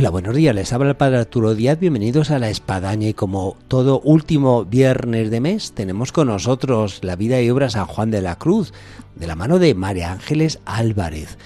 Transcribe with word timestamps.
Hola, 0.00 0.10
buenos 0.10 0.36
días, 0.36 0.54
les 0.54 0.72
habla 0.72 0.90
el 0.90 0.96
Padre 0.96 1.18
Arturo 1.18 1.56
Díaz, 1.56 1.80
bienvenidos 1.80 2.30
a 2.30 2.38
La 2.38 2.50
Espadaña 2.50 3.08
y 3.08 3.14
como 3.14 3.56
todo 3.66 3.98
último 3.98 4.64
viernes 4.64 5.28
de 5.28 5.40
mes 5.40 5.72
tenemos 5.72 6.12
con 6.12 6.28
nosotros 6.28 7.00
la 7.02 7.16
vida 7.16 7.42
y 7.42 7.50
obra 7.50 7.68
San 7.68 7.86
Juan 7.86 8.12
de 8.12 8.22
la 8.22 8.36
Cruz, 8.36 8.72
de 9.16 9.26
la 9.26 9.34
mano 9.34 9.58
de 9.58 9.74
María 9.74 10.12
Ángeles 10.12 10.60
Álvarez. 10.66 11.36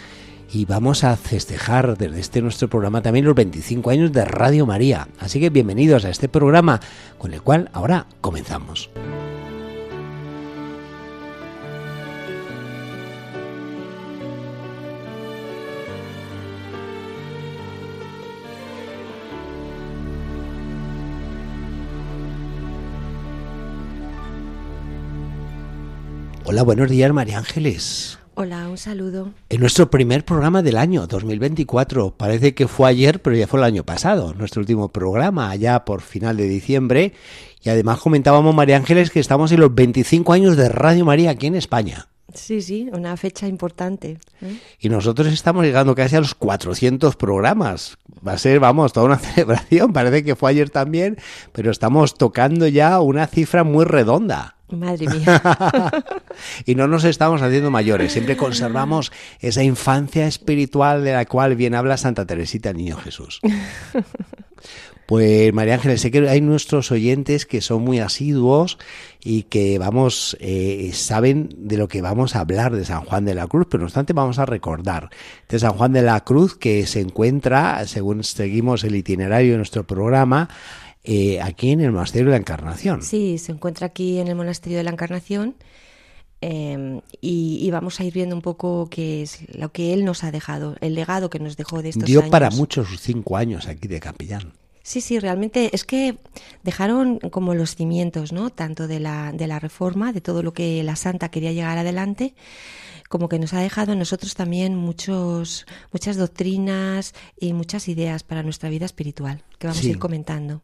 Y 0.52 0.66
vamos 0.66 1.02
a 1.02 1.16
festejar 1.16 1.97
desde 1.97 2.20
este 2.20 2.42
nuestro 2.42 2.69
programa 2.69 3.01
también 3.01 3.25
los 3.25 3.34
25 3.34 3.88
años 3.88 4.12
de 4.12 4.27
Radio 4.27 4.66
María. 4.66 5.09
Así 5.19 5.41
que 5.41 5.48
bienvenidos 5.48 6.05
a 6.05 6.11
este 6.11 6.28
programa 6.28 6.78
con 7.16 7.33
el 7.33 7.41
cual 7.41 7.70
ahora 7.73 8.05
comenzamos. 8.20 8.91
Hola, 26.53 26.64
buenos 26.64 26.91
días 26.91 27.11
María 27.14 27.39
Ángeles. 27.39 28.19
Hola, 28.34 28.69
un 28.69 28.77
saludo. 28.77 29.31
En 29.48 29.61
nuestro 29.61 29.89
primer 29.89 30.22
programa 30.27 30.61
del 30.61 30.77
año 30.77 31.06
2024. 31.06 32.11
Parece 32.19 32.55
que 32.55 32.69
fue 32.69 32.91
ayer, 32.91 33.22
pero 33.22 33.34
ya 33.34 33.47
fue 33.47 33.59
el 33.59 33.64
año 33.64 33.84
pasado. 33.84 34.34
Nuestro 34.34 34.61
último 34.61 34.91
programa, 34.91 35.48
allá 35.48 35.86
por 35.86 36.03
final 36.03 36.36
de 36.36 36.47
diciembre. 36.47 37.14
Y 37.62 37.70
además 37.70 38.00
comentábamos, 38.00 38.55
María 38.55 38.77
Ángeles, 38.77 39.09
que 39.09 39.19
estamos 39.19 39.50
en 39.53 39.61
los 39.61 39.75
25 39.75 40.31
años 40.34 40.59
de 40.59 40.69
Radio 40.69 41.06
María 41.06 41.31
aquí 41.31 41.47
en 41.47 41.55
España. 41.55 42.09
Sí, 42.34 42.61
sí, 42.61 42.91
una 42.92 43.16
fecha 43.16 43.47
importante. 43.47 44.19
¿eh? 44.42 44.61
Y 44.78 44.91
nosotros 44.91 45.28
estamos 45.28 45.64
llegando 45.64 45.94
casi 45.94 46.16
a 46.16 46.20
los 46.20 46.34
400 46.34 47.16
programas. 47.16 47.97
Va 48.27 48.33
a 48.33 48.39
ser, 48.39 48.61
vamos, 48.61 48.92
toda 48.92 49.06
una 49.06 49.19
celebración. 49.19 49.94
Parece 49.94 50.22
que 50.22 50.37
fue 50.37 50.50
ayer 50.50 50.69
también, 50.69 51.16
pero 51.53 51.70
estamos 51.70 52.12
tocando 52.12 52.69
ya 52.69 53.00
una 53.00 53.27
cifra 53.27 53.64
muy 53.64 53.87
redonda. 53.87 54.56
Madre 54.73 55.06
mía. 55.09 55.41
y 56.67 56.75
no 56.75 56.89
nos 56.89 57.05
estamos 57.05 57.42
haciendo 57.42 57.70
mayores, 57.70 58.12
siempre 58.12 58.37
conservamos 58.37 59.12
esa 59.41 59.62
infancia 59.62 60.27
espiritual 60.27 61.05
de 61.05 61.12
la 61.12 61.27
cual 61.27 61.56
bien 61.56 61.75
habla 61.75 61.97
Santa 61.97 62.27
Teresita 62.27 62.73
Niño 62.73 62.97
Jesús. 62.97 63.41
Pues 65.06 65.53
María 65.53 65.75
Ángeles, 65.75 66.00
sé 66.00 66.11
que 66.11 66.27
hay 66.28 66.41
nuestros 66.41 66.91
oyentes 66.91 67.45
que 67.45 67.61
son 67.61 67.83
muy 67.83 67.98
asiduos 67.98 68.78
y 69.23 69.43
que 69.43 69.78
vamos, 69.78 70.37
eh, 70.41 70.91
saben 70.95 71.50
de 71.59 71.77
lo 71.77 71.89
que 71.89 72.00
vamos 72.00 72.34
a 72.34 72.41
hablar 72.41 72.75
de 72.75 72.84
San 72.84 73.03
Juan 73.03 73.25
de 73.25 73.34
la 73.34 73.47
Cruz, 73.47 73.67
pero 73.69 73.81
no 73.81 73.87
obstante 73.87 74.12
vamos 74.12 74.38
a 74.38 74.47
recordar 74.47 75.11
de 75.49 75.59
San 75.59 75.72
Juan 75.72 75.93
de 75.93 76.03
la 76.03 76.21
Cruz 76.22 76.56
que 76.56 76.87
se 76.87 77.00
encuentra, 77.00 77.84
según 77.87 78.22
seguimos 78.25 78.84
el 78.84 78.94
itinerario 78.94 79.53
de 79.53 79.59
nuestro 79.59 79.84
programa, 79.84 80.49
eh, 81.04 81.40
aquí 81.40 81.70
en 81.70 81.80
el 81.80 81.92
Monasterio 81.92 82.26
de 82.26 82.32
la 82.32 82.38
Encarnación. 82.38 83.02
Sí, 83.02 83.38
se 83.38 83.52
encuentra 83.52 83.88
aquí 83.88 84.18
en 84.18 84.28
el 84.28 84.34
Monasterio 84.34 84.78
de 84.78 84.84
la 84.84 84.90
Encarnación 84.90 85.56
eh, 86.40 87.00
y, 87.20 87.70
vamos 87.70 88.00
a 88.00 88.04
ir 88.04 88.12
viendo 88.12 88.34
un 88.34 88.42
poco 88.42 88.88
qué 88.90 89.22
es 89.22 89.46
lo 89.54 89.70
que 89.70 89.92
él 89.92 90.04
nos 90.04 90.24
ha 90.24 90.32
dejado, 90.32 90.76
el 90.80 90.94
legado 90.94 91.30
que 91.30 91.38
nos 91.38 91.56
dejó 91.56 91.82
de 91.82 91.90
estos 91.90 92.04
Dio 92.04 92.20
años. 92.20 92.30
para 92.30 92.50
muchos 92.50 92.88
cinco 93.00 93.36
años 93.36 93.68
aquí 93.68 93.86
de 93.86 94.00
capellán. 94.00 94.52
Sí, 94.82 95.00
sí, 95.00 95.20
realmente 95.20 95.70
es 95.72 95.84
que 95.84 96.18
dejaron 96.64 97.20
como 97.20 97.54
los 97.54 97.76
cimientos, 97.76 98.32
¿no? 98.32 98.50
Tanto 98.50 98.88
de 98.88 98.98
la, 98.98 99.30
de 99.32 99.46
la 99.46 99.60
reforma, 99.60 100.12
de 100.12 100.20
todo 100.20 100.42
lo 100.42 100.52
que 100.52 100.82
la 100.82 100.96
santa 100.96 101.30
quería 101.30 101.52
llegar 101.52 101.78
adelante, 101.78 102.34
como 103.08 103.28
que 103.28 103.38
nos 103.38 103.52
ha 103.52 103.60
dejado 103.60 103.92
a 103.92 103.94
nosotros 103.94 104.34
también 104.34 104.74
muchos, 104.74 105.66
muchas 105.92 106.16
doctrinas 106.16 107.14
y 107.38 107.52
muchas 107.52 107.86
ideas 107.86 108.24
para 108.24 108.42
nuestra 108.42 108.69
vida 108.69 108.86
espiritual, 108.86 109.44
que 109.60 109.69
vamos 109.69 109.84
a 109.84 109.86
ir 109.86 110.00
comentando. 110.00 110.62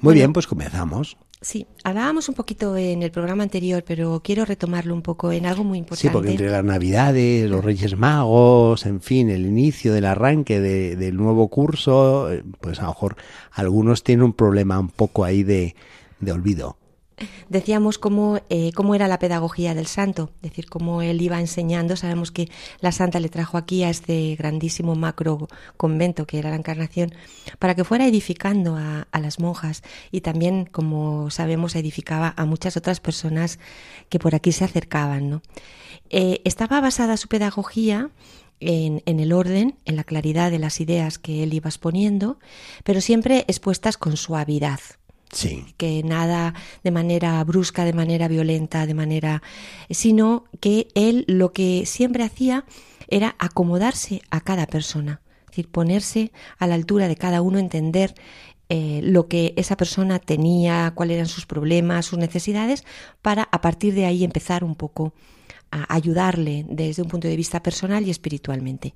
Muy 0.00 0.14
bien, 0.14 0.32
pues 0.32 0.46
comenzamos. 0.46 1.16
Sí, 1.40 1.68
hablábamos 1.84 2.28
un 2.28 2.34
poquito 2.34 2.76
en 2.76 3.02
el 3.02 3.12
programa 3.12 3.44
anterior, 3.44 3.84
pero 3.86 4.20
quiero 4.24 4.44
retomarlo 4.44 4.92
un 4.92 5.02
poco 5.02 5.30
en 5.30 5.46
algo 5.46 5.62
muy 5.62 5.78
importante. 5.78 6.08
Sí, 6.08 6.12
porque 6.12 6.30
entre 6.30 6.50
las 6.50 6.64
Navidades, 6.64 7.48
los 7.48 7.64
Reyes 7.64 7.96
Magos, 7.96 8.86
en 8.86 9.00
fin, 9.00 9.30
el 9.30 9.46
inicio 9.46 9.92
del 9.92 10.06
arranque 10.06 10.60
del 10.60 11.16
nuevo 11.16 11.46
curso, 11.48 12.32
eh, 12.32 12.42
pues 12.60 12.80
a 12.80 12.82
lo 12.82 12.88
mejor 12.88 13.16
algunos 13.52 14.02
tienen 14.02 14.24
un 14.24 14.32
problema 14.32 14.80
un 14.80 14.88
poco 14.88 15.24
ahí 15.24 15.44
de, 15.44 15.76
de 16.18 16.32
olvido 16.32 16.77
decíamos 17.48 17.98
cómo, 17.98 18.40
eh, 18.48 18.72
cómo 18.74 18.94
era 18.94 19.08
la 19.08 19.18
pedagogía 19.18 19.74
del 19.74 19.86
santo, 19.86 20.30
es 20.42 20.50
decir, 20.50 20.68
cómo 20.68 21.02
él 21.02 21.20
iba 21.20 21.40
enseñando. 21.40 21.96
Sabemos 21.96 22.30
que 22.30 22.48
la 22.80 22.92
santa 22.92 23.20
le 23.20 23.28
trajo 23.28 23.58
aquí 23.58 23.82
a 23.84 23.90
este 23.90 24.36
grandísimo 24.36 24.94
macro 24.94 25.48
convento 25.76 26.26
que 26.26 26.38
era 26.38 26.50
la 26.50 26.56
Encarnación 26.56 27.14
para 27.58 27.74
que 27.74 27.84
fuera 27.84 28.06
edificando 28.06 28.76
a, 28.76 29.06
las 29.18 29.40
monjas 29.40 29.82
y 30.12 30.20
también, 30.20 30.64
como 30.64 31.30
sabemos, 31.30 31.74
edificaba 31.74 32.34
a 32.36 32.44
muchas 32.44 32.76
otras 32.76 33.00
personas 33.00 33.58
que 34.08 34.18
por 34.18 34.34
aquí 34.34 34.52
se 34.52 34.64
acercaban. 34.64 35.28
¿no? 35.28 35.42
Eh, 36.10 36.40
estaba 36.44 36.80
basada 36.80 37.16
su 37.16 37.28
pedagogía 37.28 38.10
en, 38.60 39.02
en, 39.06 39.20
el 39.20 39.32
orden, 39.32 39.76
en 39.84 39.96
la 39.96 40.04
claridad 40.04 40.50
de 40.50 40.58
las 40.58 40.80
ideas 40.80 41.18
que 41.18 41.42
él 41.42 41.52
iba 41.52 41.68
exponiendo, 41.68 42.38
pero 42.84 43.00
siempre 43.00 43.44
expuestas 43.48 43.96
con 43.96 44.16
suavidad. 44.16 44.80
Que 45.76 46.02
nada 46.02 46.54
de 46.82 46.90
manera 46.90 47.42
brusca, 47.44 47.84
de 47.84 47.92
manera 47.92 48.28
violenta, 48.28 48.86
de 48.86 48.94
manera. 48.94 49.42
sino 49.90 50.44
que 50.60 50.88
él 50.94 51.24
lo 51.28 51.52
que 51.52 51.84
siempre 51.86 52.24
hacía 52.24 52.64
era 53.08 53.36
acomodarse 53.38 54.22
a 54.30 54.40
cada 54.40 54.66
persona. 54.66 55.20
Es 55.40 55.46
decir, 55.50 55.68
ponerse 55.68 56.32
a 56.58 56.66
la 56.66 56.74
altura 56.74 57.08
de 57.08 57.16
cada 57.16 57.42
uno, 57.42 57.58
entender 57.58 58.14
eh, 58.68 59.00
lo 59.02 59.28
que 59.28 59.54
esa 59.56 59.76
persona 59.76 60.18
tenía, 60.18 60.92
cuáles 60.94 61.14
eran 61.14 61.26
sus 61.26 61.46
problemas, 61.46 62.06
sus 62.06 62.18
necesidades, 62.18 62.84
para 63.22 63.48
a 63.50 63.60
partir 63.60 63.94
de 63.94 64.04
ahí 64.04 64.24
empezar 64.24 64.62
un 64.62 64.74
poco 64.74 65.14
a 65.70 65.94
ayudarle 65.94 66.64
desde 66.68 67.02
un 67.02 67.08
punto 67.08 67.28
de 67.28 67.36
vista 67.36 67.62
personal 67.62 68.06
y 68.06 68.10
espiritualmente. 68.10 68.94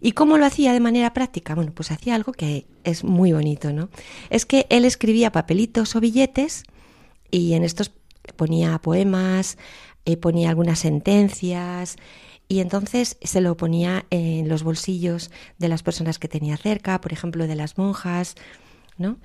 ¿Y 0.00 0.12
cómo 0.12 0.38
lo 0.38 0.46
hacía 0.46 0.72
de 0.72 0.80
manera 0.80 1.12
práctica? 1.12 1.54
Bueno, 1.54 1.72
pues 1.74 1.90
hacía 1.90 2.14
algo 2.14 2.32
que 2.32 2.66
es 2.84 3.04
muy 3.04 3.32
bonito, 3.32 3.72
¿no? 3.72 3.88
Es 4.30 4.46
que 4.46 4.66
él 4.70 4.84
escribía 4.84 5.32
papelitos 5.32 5.96
o 5.96 6.00
billetes 6.00 6.64
y 7.30 7.54
en 7.54 7.64
estos 7.64 7.92
ponía 8.36 8.78
poemas, 8.78 9.58
eh, 10.04 10.16
ponía 10.16 10.48
algunas 10.48 10.78
sentencias 10.78 11.96
y 12.48 12.60
entonces 12.60 13.16
se 13.22 13.40
lo 13.40 13.56
ponía 13.56 14.06
en 14.10 14.48
los 14.48 14.62
bolsillos 14.62 15.30
de 15.58 15.68
las 15.68 15.82
personas 15.82 16.18
que 16.18 16.28
tenía 16.28 16.56
cerca, 16.56 17.00
por 17.00 17.12
ejemplo, 17.12 17.46
de 17.46 17.56
las 17.56 17.76
monjas, 17.76 18.36
¿no? 18.98 19.18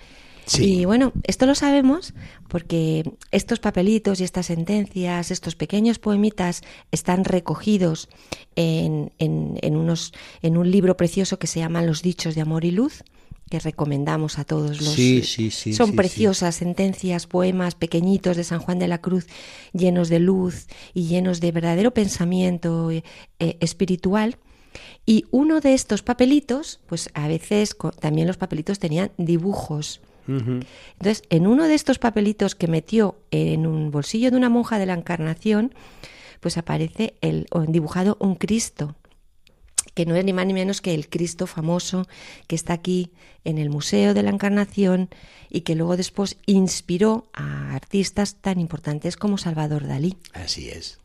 Y 0.57 0.85
bueno, 0.85 1.13
esto 1.23 1.45
lo 1.45 1.55
sabemos 1.55 2.13
porque 2.47 3.03
estos 3.31 3.59
papelitos 3.59 4.19
y 4.19 4.23
estas 4.23 4.47
sentencias, 4.47 5.31
estos 5.31 5.55
pequeños 5.55 5.99
poemitas 5.99 6.61
están 6.91 7.23
recogidos 7.23 8.09
en, 8.55 9.11
en, 9.19 9.75
unos, 9.75 10.13
en 10.41 10.57
un 10.57 10.69
libro 10.69 10.97
precioso 10.97 11.39
que 11.39 11.47
se 11.47 11.59
llama 11.59 11.81
Los 11.83 12.01
Dichos 12.01 12.35
de 12.35 12.41
Amor 12.41 12.65
y 12.65 12.71
Luz, 12.71 13.03
que 13.49 13.59
recomendamos 13.59 14.39
a 14.39 14.45
todos 14.45 14.81
los 14.81 14.93
sí, 14.93 15.23
sí, 15.23 15.51
sí, 15.51 15.73
son 15.73 15.93
preciosas 15.95 16.55
sentencias, 16.55 17.27
poemas 17.27 17.75
pequeñitos 17.75 18.37
de 18.37 18.43
San 18.43 18.59
Juan 18.59 18.79
de 18.79 18.87
la 18.87 19.01
Cruz, 19.01 19.27
llenos 19.73 20.09
de 20.09 20.19
luz 20.19 20.67
y 20.93 21.07
llenos 21.07 21.41
de 21.41 21.51
verdadero 21.51 21.93
pensamiento 21.93 22.91
eh, 22.91 23.03
espiritual. 23.39 24.37
Y 25.05 25.25
uno 25.31 25.59
de 25.59 25.73
estos 25.73 26.01
papelitos, 26.01 26.79
pues 26.87 27.09
a 27.13 27.27
veces 27.27 27.75
también 27.99 28.27
los 28.27 28.37
papelitos 28.37 28.79
tenían 28.79 29.11
dibujos 29.17 29.99
entonces, 30.37 31.23
en 31.29 31.47
uno 31.47 31.67
de 31.67 31.75
estos 31.75 31.99
papelitos 31.99 32.55
que 32.55 32.67
metió 32.67 33.19
en 33.31 33.67
un 33.67 33.91
bolsillo 33.91 34.31
de 34.31 34.37
una 34.37 34.49
monja 34.49 34.79
de 34.79 34.85
la 34.85 34.93
Encarnación, 34.93 35.73
pues 36.39 36.57
aparece 36.57 37.15
el, 37.21 37.47
dibujado 37.67 38.17
un 38.19 38.35
Cristo, 38.35 38.95
que 39.93 40.05
no 40.05 40.15
es 40.15 40.25
ni 40.25 40.33
más 40.33 40.45
ni 40.45 40.53
menos 40.53 40.81
que 40.81 40.93
el 40.93 41.09
Cristo 41.09 41.47
famoso 41.47 42.07
que 42.47 42.55
está 42.55 42.73
aquí 42.73 43.11
en 43.43 43.57
el 43.57 43.69
Museo 43.69 44.13
de 44.13 44.23
la 44.23 44.31
Encarnación 44.31 45.09
y 45.49 45.61
que 45.61 45.75
luego 45.75 45.97
después 45.97 46.37
inspiró 46.45 47.29
a 47.33 47.73
artistas 47.75 48.35
tan 48.41 48.59
importantes 48.59 49.17
como 49.17 49.37
Salvador 49.37 49.87
Dalí. 49.87 50.17
Así 50.33 50.69
es. 50.69 50.99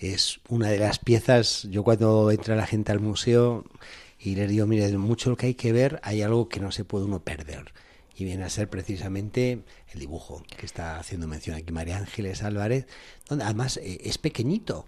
Es 0.00 0.40
una 0.48 0.68
de 0.68 0.78
las 0.78 0.98
piezas, 0.98 1.66
yo 1.70 1.84
cuando 1.84 2.30
entra 2.30 2.56
la 2.56 2.66
gente 2.66 2.92
al 2.92 3.00
museo 3.00 3.64
y 4.18 4.34
les 4.34 4.50
digo, 4.50 4.66
mire, 4.66 4.90
de 4.90 4.98
mucho 4.98 5.30
lo 5.30 5.36
que 5.36 5.46
hay 5.46 5.54
que 5.54 5.72
ver, 5.72 6.00
hay 6.02 6.22
algo 6.22 6.48
que 6.48 6.60
no 6.60 6.72
se 6.72 6.84
puede 6.84 7.04
uno 7.04 7.20
perder. 7.20 7.72
Y 8.16 8.24
viene 8.24 8.44
a 8.44 8.50
ser 8.50 8.70
precisamente 8.70 9.62
el 9.92 10.00
dibujo 10.00 10.42
que 10.56 10.64
está 10.64 10.98
haciendo 10.98 11.26
mención 11.26 11.56
aquí 11.56 11.72
María 11.72 11.98
Ángeles 11.98 12.42
Álvarez, 12.42 12.86
donde 13.28 13.44
además 13.44 13.76
eh, 13.76 14.00
es 14.04 14.16
pequeñito, 14.18 14.86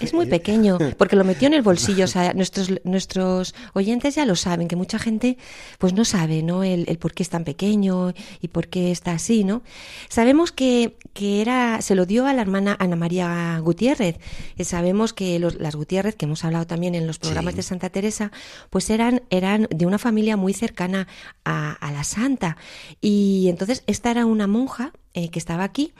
es 0.00 0.14
muy 0.14 0.26
pequeño, 0.26 0.78
porque 0.96 1.16
lo 1.16 1.24
metió 1.24 1.46
en 1.46 1.54
el 1.54 1.62
bolsillo. 1.62 2.04
O 2.04 2.08
sea, 2.08 2.32
nuestros, 2.34 2.70
nuestros 2.84 3.54
oyentes 3.74 4.14
ya 4.14 4.24
lo 4.24 4.36
saben, 4.36 4.68
que 4.68 4.76
mucha 4.76 4.98
gente 4.98 5.38
pues 5.78 5.92
no 5.92 6.04
sabe 6.04 6.38
¿no? 6.42 6.62
El, 6.62 6.98
por 6.98 7.12
qué 7.12 7.22
es 7.22 7.28
tan 7.28 7.44
pequeño 7.44 8.12
y 8.40 8.48
por 8.48 8.68
qué 8.68 8.90
está 8.90 9.12
así, 9.12 9.44
¿no? 9.44 9.62
Sabemos 10.08 10.52
que, 10.52 10.96
que 11.12 11.40
era, 11.40 11.80
se 11.80 11.94
lo 11.94 12.06
dio 12.06 12.26
a 12.26 12.32
la 12.32 12.42
hermana 12.42 12.76
Ana 12.78 12.96
María 12.96 13.58
Gutiérrez. 13.60 14.18
Y 14.56 14.64
sabemos 14.64 15.12
que 15.12 15.38
los, 15.38 15.56
las 15.56 15.76
Gutiérrez, 15.76 16.16
que 16.16 16.26
hemos 16.26 16.44
hablado 16.44 16.66
también 16.66 16.94
en 16.94 17.06
los 17.06 17.18
programas 17.18 17.54
de 17.54 17.62
Santa 17.62 17.90
Teresa, 17.90 18.32
pues 18.70 18.90
eran, 18.90 19.22
eran 19.30 19.68
de 19.70 19.86
una 19.86 19.98
familia 19.98 20.36
muy 20.36 20.52
cercana 20.54 21.08
a, 21.44 21.72
a 21.72 21.92
la 21.92 22.04
santa. 22.04 22.56
Y 23.00 23.46
entonces 23.48 23.82
esta 23.86 24.10
era 24.10 24.26
una 24.26 24.46
monja 24.46 24.92
eh, 25.14 25.30
que 25.30 25.38
estaba 25.38 25.64
aquí. 25.64 25.92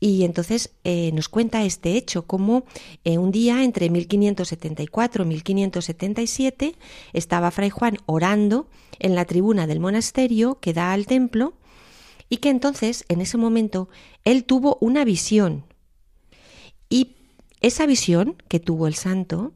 Y 0.00 0.24
entonces 0.24 0.74
eh, 0.82 1.12
nos 1.12 1.28
cuenta 1.28 1.62
este 1.64 1.96
hecho, 1.96 2.26
como 2.26 2.64
eh, 3.04 3.18
un 3.18 3.30
día 3.30 3.62
entre 3.62 3.90
1574 3.90 5.24
y 5.24 5.26
1577 5.26 6.74
estaba 7.12 7.50
Fray 7.50 7.70
Juan 7.70 7.98
orando 8.06 8.68
en 8.98 9.14
la 9.14 9.26
tribuna 9.26 9.66
del 9.66 9.78
monasterio 9.78 10.58
que 10.60 10.72
da 10.72 10.92
al 10.92 11.06
templo 11.06 11.52
y 12.30 12.38
que 12.38 12.48
entonces 12.48 13.04
en 13.08 13.20
ese 13.20 13.36
momento 13.36 13.90
él 14.24 14.44
tuvo 14.44 14.78
una 14.80 15.04
visión. 15.04 15.64
Y 16.88 17.16
esa 17.60 17.84
visión 17.84 18.42
que 18.48 18.58
tuvo 18.58 18.86
el 18.86 18.94
santo 18.94 19.52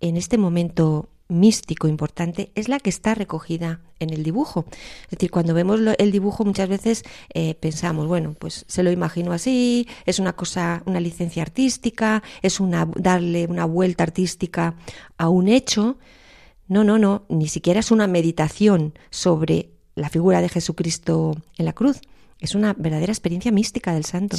en 0.00 0.16
este 0.16 0.38
momento 0.38 1.08
místico 1.34 1.88
importante 1.88 2.50
es 2.54 2.68
la 2.68 2.78
que 2.80 2.90
está 2.90 3.14
recogida 3.14 3.80
en 4.00 4.10
el 4.10 4.22
dibujo. 4.22 4.64
Es 5.04 5.10
decir, 5.10 5.30
cuando 5.30 5.54
vemos 5.54 5.80
el 5.98 6.12
dibujo 6.12 6.44
muchas 6.44 6.68
veces 6.68 7.02
eh, 7.32 7.54
pensamos, 7.54 8.06
bueno, 8.06 8.34
pues 8.38 8.64
se 8.68 8.82
lo 8.82 8.90
imagino 8.90 9.32
así, 9.32 9.86
es 10.06 10.18
una 10.18 10.34
cosa, 10.34 10.82
una 10.86 11.00
licencia 11.00 11.42
artística, 11.42 12.22
es 12.42 12.60
una 12.60 12.88
darle 12.96 13.46
una 13.46 13.64
vuelta 13.64 14.04
artística 14.04 14.76
a 15.18 15.28
un 15.28 15.48
hecho. 15.48 15.98
No, 16.68 16.82
no, 16.84 16.98
no, 16.98 17.24
ni 17.28 17.48
siquiera 17.48 17.80
es 17.80 17.90
una 17.90 18.06
meditación 18.06 18.94
sobre 19.10 19.70
la 19.94 20.08
figura 20.08 20.40
de 20.40 20.48
Jesucristo 20.48 21.36
en 21.58 21.64
la 21.66 21.72
cruz. 21.72 22.00
Es 22.40 22.54
una 22.54 22.74
verdadera 22.74 23.12
experiencia 23.12 23.52
mística 23.52 23.92
del 23.92 24.04
santo 24.04 24.36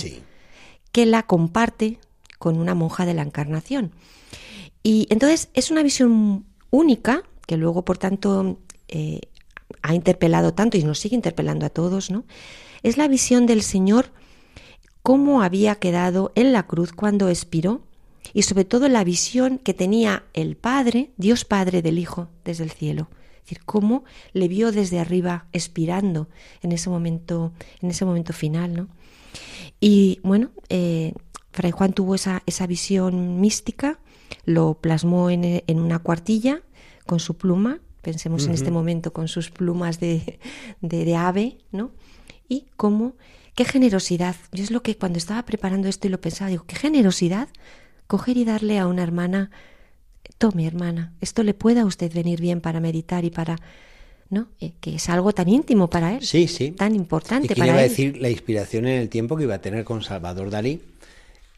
que 0.92 1.06
la 1.06 1.24
comparte 1.24 2.00
con 2.40 2.58
una 2.58 2.76
monja 2.76 3.06
de 3.06 3.14
la 3.14 3.22
Encarnación. 3.22 3.92
Y 4.84 5.08
entonces 5.10 5.50
es 5.54 5.72
una 5.72 5.84
visión 5.84 6.46
única, 6.72 7.24
que 7.48 7.58
luego, 7.58 7.86
por 7.86 7.98
tanto, 7.98 8.60
eh, 8.88 9.22
ha 9.82 9.94
interpelado 9.94 10.54
tanto 10.54 10.78
y 10.78 10.84
nos 10.84 11.00
sigue 11.00 11.16
interpelando 11.16 11.66
a 11.66 11.70
todos, 11.70 12.12
¿no? 12.12 12.26
Es 12.84 12.98
la 12.98 13.08
visión 13.08 13.46
del 13.46 13.62
Señor 13.62 14.12
cómo 15.02 15.44
había 15.44 15.76
quedado 15.76 16.32
en 16.36 16.52
la 16.52 16.66
cruz 16.66 16.92
cuando 16.92 17.30
expiró 17.30 17.84
y 18.34 18.42
sobre 18.42 18.66
todo 18.66 18.88
la 18.90 19.04
visión 19.04 19.60
que 19.60 19.74
tenía 19.74 20.24
el 20.34 20.58
Padre, 20.58 21.12
Dios 21.18 21.46
Padre 21.46 21.82
del 21.82 22.00
Hijo 22.00 22.30
desde 22.44 22.64
el 22.64 22.72
cielo. 22.72 23.10
Es 23.36 23.42
decir, 23.52 23.60
cómo 23.66 24.04
le 24.34 24.48
vio 24.48 24.72
desde 24.72 25.00
arriba 25.00 25.46
expirando 25.54 26.28
en 26.64 26.72
ese 26.72 26.90
momento, 26.90 27.54
en 27.82 27.92
ese 27.92 28.04
momento 28.06 28.34
final, 28.34 28.74
¿no? 28.74 28.88
Y 29.80 30.20
bueno, 30.24 30.50
eh, 30.70 31.14
Fray 31.52 31.70
Juan 31.72 31.94
tuvo 31.94 32.16
esa, 32.16 32.42
esa 32.48 32.66
visión 32.66 33.40
mística 33.40 34.00
lo 34.46 34.76
plasmó 34.76 35.30
en, 35.30 35.64
una 35.68 36.00
cuartilla 36.00 36.62
con 37.06 37.20
su 37.20 37.36
pluma, 37.36 37.80
pensemos 38.02 38.46
en 38.46 38.54
este 38.54 38.72
momento 38.72 39.14
con 39.14 39.28
sus 39.28 39.50
plumas 39.50 40.00
de, 40.00 40.40
de, 40.82 41.16
ave, 41.16 41.58
¿no? 41.72 41.92
Y 42.48 42.66
cómo, 42.78 43.14
qué 43.56 43.66
generosidad. 43.66 44.36
Yo 44.52 44.64
es 44.64 44.72
lo 44.72 44.84
que 44.84 44.96
cuando 44.96 45.18
estaba 45.18 45.44
preparando 45.44 45.88
esto 45.88 46.08
y 46.08 46.12
lo 46.12 46.22
pensaba, 46.22 46.50
digo, 46.50 46.66
qué 46.68 46.76
generosidad 46.76 47.50
coger 48.08 48.38
y 48.38 48.46
darle 48.46 48.78
a 48.78 48.88
una 48.88 49.02
hermana, 49.02 49.50
tome 50.38 50.68
hermana, 50.68 51.14
esto 51.22 51.42
le 51.42 51.56
pueda 51.56 51.82
a 51.82 51.86
usted 51.86 52.14
venir 52.14 52.40
bien 52.40 52.62
para 52.62 52.80
meditar 52.80 53.26
y 53.26 53.32
para... 53.32 53.58
¿no? 54.28 54.48
Eh, 54.60 54.74
que 54.82 54.96
es 54.96 55.08
algo 55.10 55.34
tan 55.34 55.48
íntimo 55.48 55.88
para 55.88 56.16
él, 56.16 56.26
sí, 56.26 56.48
sí. 56.48 56.72
tan 56.72 56.96
importante 56.96 57.54
y 57.54 57.56
para 57.56 57.68
iba 57.68 57.78
a 57.78 57.84
decir 57.84 58.18
la 58.18 58.32
inspiración 58.32 58.88
en 58.88 59.00
el 59.00 59.08
tiempo 59.08 59.38
que 59.38 59.44
iba 59.44 59.54
a 59.54 59.62
tener 59.62 59.84
con 59.86 60.02
Salvador 60.02 60.50
Dalí, 60.50 60.82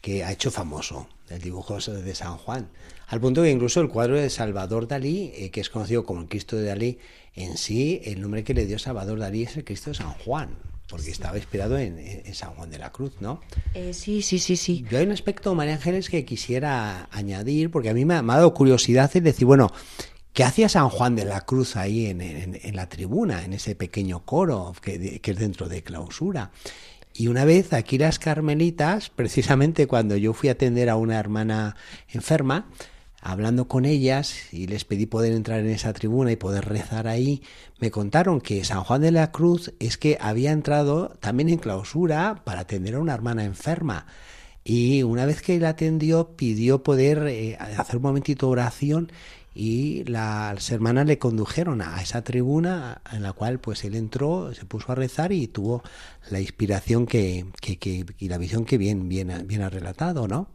que 0.02 0.22
ha 0.22 0.32
hecho 0.32 0.50
famoso 0.50 1.08
el 1.30 1.40
dibujo 1.40 1.78
de 1.78 2.14
San 2.14 2.36
Juan. 2.36 2.68
Al 3.08 3.20
punto 3.20 3.42
que 3.42 3.50
incluso 3.50 3.80
el 3.80 3.88
cuadro 3.88 4.16
de 4.16 4.28
Salvador 4.30 4.86
Dalí, 4.86 5.32
eh, 5.34 5.50
que 5.50 5.60
es 5.60 5.70
conocido 5.70 6.04
como 6.04 6.20
el 6.20 6.28
Cristo 6.28 6.56
de 6.56 6.64
Dalí, 6.64 6.98
en 7.34 7.56
sí, 7.56 8.00
el 8.04 8.20
nombre 8.20 8.44
que 8.44 8.54
le 8.54 8.66
dio 8.66 8.78
Salvador 8.78 9.18
Dalí 9.18 9.44
es 9.44 9.56
el 9.56 9.64
Cristo 9.64 9.90
de 9.90 9.94
San 9.94 10.12
Juan, 10.12 10.50
porque 10.88 11.10
estaba 11.10 11.36
inspirado 11.38 11.78
en, 11.78 12.22
San 12.34 12.50
Juan 12.50 12.70
de 12.70 12.78
la 12.78 12.92
Cruz, 12.92 13.12
¿no? 13.20 13.40
Eh, 13.74 13.94
sí, 13.94 14.22
sí, 14.22 14.38
sí, 14.38 14.56
sí. 14.56 14.84
Yo 14.90 14.98
hay 14.98 15.06
un 15.06 15.12
aspecto, 15.12 15.54
María 15.54 15.74
Ángeles, 15.74 16.10
que 16.10 16.24
quisiera 16.24 17.08
añadir, 17.10 17.70
porque 17.70 17.88
a 17.88 17.94
mí 17.94 18.04
me 18.04 18.14
ha, 18.14 18.22
dado 18.22 18.52
curiosidad 18.54 19.10
es 19.12 19.22
decir, 19.22 19.46
bueno, 19.46 19.72
¿Qué 20.34 20.44
hacía 20.44 20.68
San 20.68 20.88
Juan 20.88 21.16
de 21.16 21.24
la 21.24 21.40
Cruz 21.40 21.74
ahí 21.74 22.06
en, 22.06 22.76
la 22.76 22.88
tribuna, 22.88 23.44
en 23.44 23.54
ese 23.54 23.74
pequeño 23.74 24.24
coro 24.24 24.72
que, 24.80 25.18
que, 25.18 25.30
es 25.32 25.36
dentro 25.36 25.68
de 25.68 25.82
clausura? 25.82 26.52
Y 27.18 27.26
una 27.26 27.44
vez 27.44 27.72
aquí 27.72 27.98
las 27.98 28.20
carmelitas, 28.20 29.10
precisamente 29.10 29.88
cuando 29.88 30.16
yo 30.16 30.32
fui 30.34 30.50
a 30.50 30.52
atender 30.52 30.88
a 30.88 30.94
una 30.94 31.18
hermana 31.18 31.74
enferma, 32.06 32.70
hablando 33.20 33.66
con 33.66 33.86
ellas 33.86 34.52
y 34.52 34.68
les 34.68 34.84
pedí 34.84 35.06
poder 35.06 35.32
entrar 35.32 35.58
en 35.58 35.70
esa 35.70 35.92
tribuna 35.92 36.30
y 36.30 36.36
poder 36.36 36.66
rezar 36.66 37.08
ahí, 37.08 37.42
me 37.80 37.90
contaron 37.90 38.40
que 38.40 38.62
San 38.62 38.84
Juan 38.84 39.00
de 39.00 39.10
la 39.10 39.32
Cruz 39.32 39.74
es 39.80 39.98
que 39.98 40.16
había 40.20 40.52
entrado 40.52 41.08
también 41.18 41.48
en 41.48 41.58
clausura 41.58 42.42
para 42.44 42.60
atender 42.60 42.94
a 42.94 43.00
una 43.00 43.14
hermana 43.14 43.42
enferma. 43.42 44.06
Y 44.62 45.02
una 45.02 45.26
vez 45.26 45.42
que 45.42 45.58
la 45.58 45.70
atendió, 45.70 46.36
pidió 46.36 46.84
poder 46.84 47.26
eh, 47.26 47.56
hacer 47.58 47.96
un 47.96 48.02
momentito 48.02 48.48
oración 48.48 49.10
y 49.60 50.04
las 50.04 50.70
hermanas 50.70 51.04
le 51.06 51.18
condujeron 51.18 51.82
a 51.82 52.00
esa 52.00 52.22
tribuna 52.22 53.02
en 53.12 53.24
la 53.24 53.32
cual 53.32 53.58
pues 53.58 53.82
él 53.82 53.96
entró, 53.96 54.54
se 54.54 54.64
puso 54.64 54.92
a 54.92 54.94
rezar 54.94 55.32
y 55.32 55.48
tuvo 55.48 55.82
la 56.30 56.38
inspiración 56.38 57.06
que, 57.06 57.44
que, 57.60 58.06
y 58.18 58.28
la 58.28 58.38
visión 58.38 58.64
que 58.64 58.78
bien, 58.78 59.08
bien, 59.08 59.32
bien 59.48 59.62
ha 59.62 59.68
relatado, 59.68 60.28
¿no? 60.28 60.46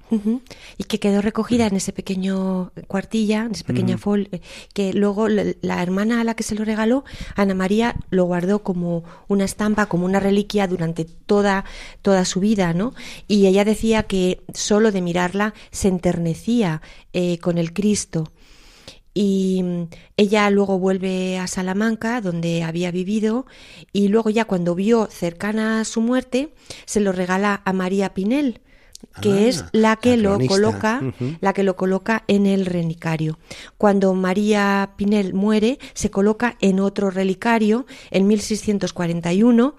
Y 0.78 0.86
que 0.86 1.00
quedó 1.00 1.22
recogida 1.22 1.68
en 1.68 1.75
ese 1.75 1.92
pequeño 1.92 2.72
cuartilla, 2.88 3.44
en 3.44 3.51
esa 3.51 3.66
pequeña 3.66 3.98
fol, 3.98 4.30
eh, 4.32 4.39
que 4.74 4.94
luego 4.94 5.28
la, 5.28 5.84
hermana 5.84 6.22
a 6.22 6.24
la 6.24 6.36
que 6.36 6.44
se 6.44 6.56
lo 6.56 6.63
regaló, 6.63 7.04
Ana 7.36 7.56
María, 7.56 7.98
lo 8.10 8.24
guardó 8.24 8.63
como 8.63 9.04
una 9.28 9.44
estampa, 9.44 9.88
como 9.88 10.06
una 10.06 10.22
reliquia 10.22 10.66
durante 10.66 11.04
toda, 11.04 11.66
toda 12.01 12.24
su 12.24 12.39
vida, 12.39 12.74
¿no? 12.74 12.94
Y 13.28 13.48
ella 13.48 13.66
decía 13.66 14.04
que 14.04 14.42
solo 14.54 14.94
de 14.94 15.01
mirarla 15.01 15.54
se 15.72 15.89
enternecía 15.89 16.82
eh, 17.12 17.38
con 17.39 17.58
el 17.58 17.74
Cristo 17.74 18.32
y 19.13 19.62
mm, 19.63 19.84
ella 20.17 20.50
luego 20.50 20.79
vuelve 20.79 21.38
a 21.38 21.48
Salamanca, 21.48 22.22
donde 22.22 22.63
había 22.63 22.91
vivido, 22.91 23.46
y 23.91 24.08
luego 24.08 24.29
ya 24.29 24.46
cuando 24.46 24.75
vio 24.75 25.08
cercana 25.12 25.82
a 25.82 25.86
su 25.86 26.01
muerte, 26.01 26.53
se 26.86 27.00
lo 27.00 27.12
regala 27.12 27.62
a 27.65 27.74
María 27.74 28.13
Pinel, 28.13 28.62
que 29.22 29.32
ah, 29.32 29.48
es 29.48 29.65
la 29.74 29.96
que 29.98 30.17
lo 30.17 30.39
coloca, 30.48 31.01
la 31.41 31.53
que 31.53 31.63
lo 31.63 31.75
coloca 31.75 32.24
en 32.27 32.46
el 32.46 32.65
relicario. 32.65 33.38
Cuando 33.77 34.13
María 34.13 34.91
Pinel 34.96 35.34
muere, 35.34 35.77
se 35.93 36.10
coloca 36.10 36.58
en 36.62 36.79
otro 36.79 37.12
relicario 37.12 37.86
en 38.12 38.27
1641 38.27 39.75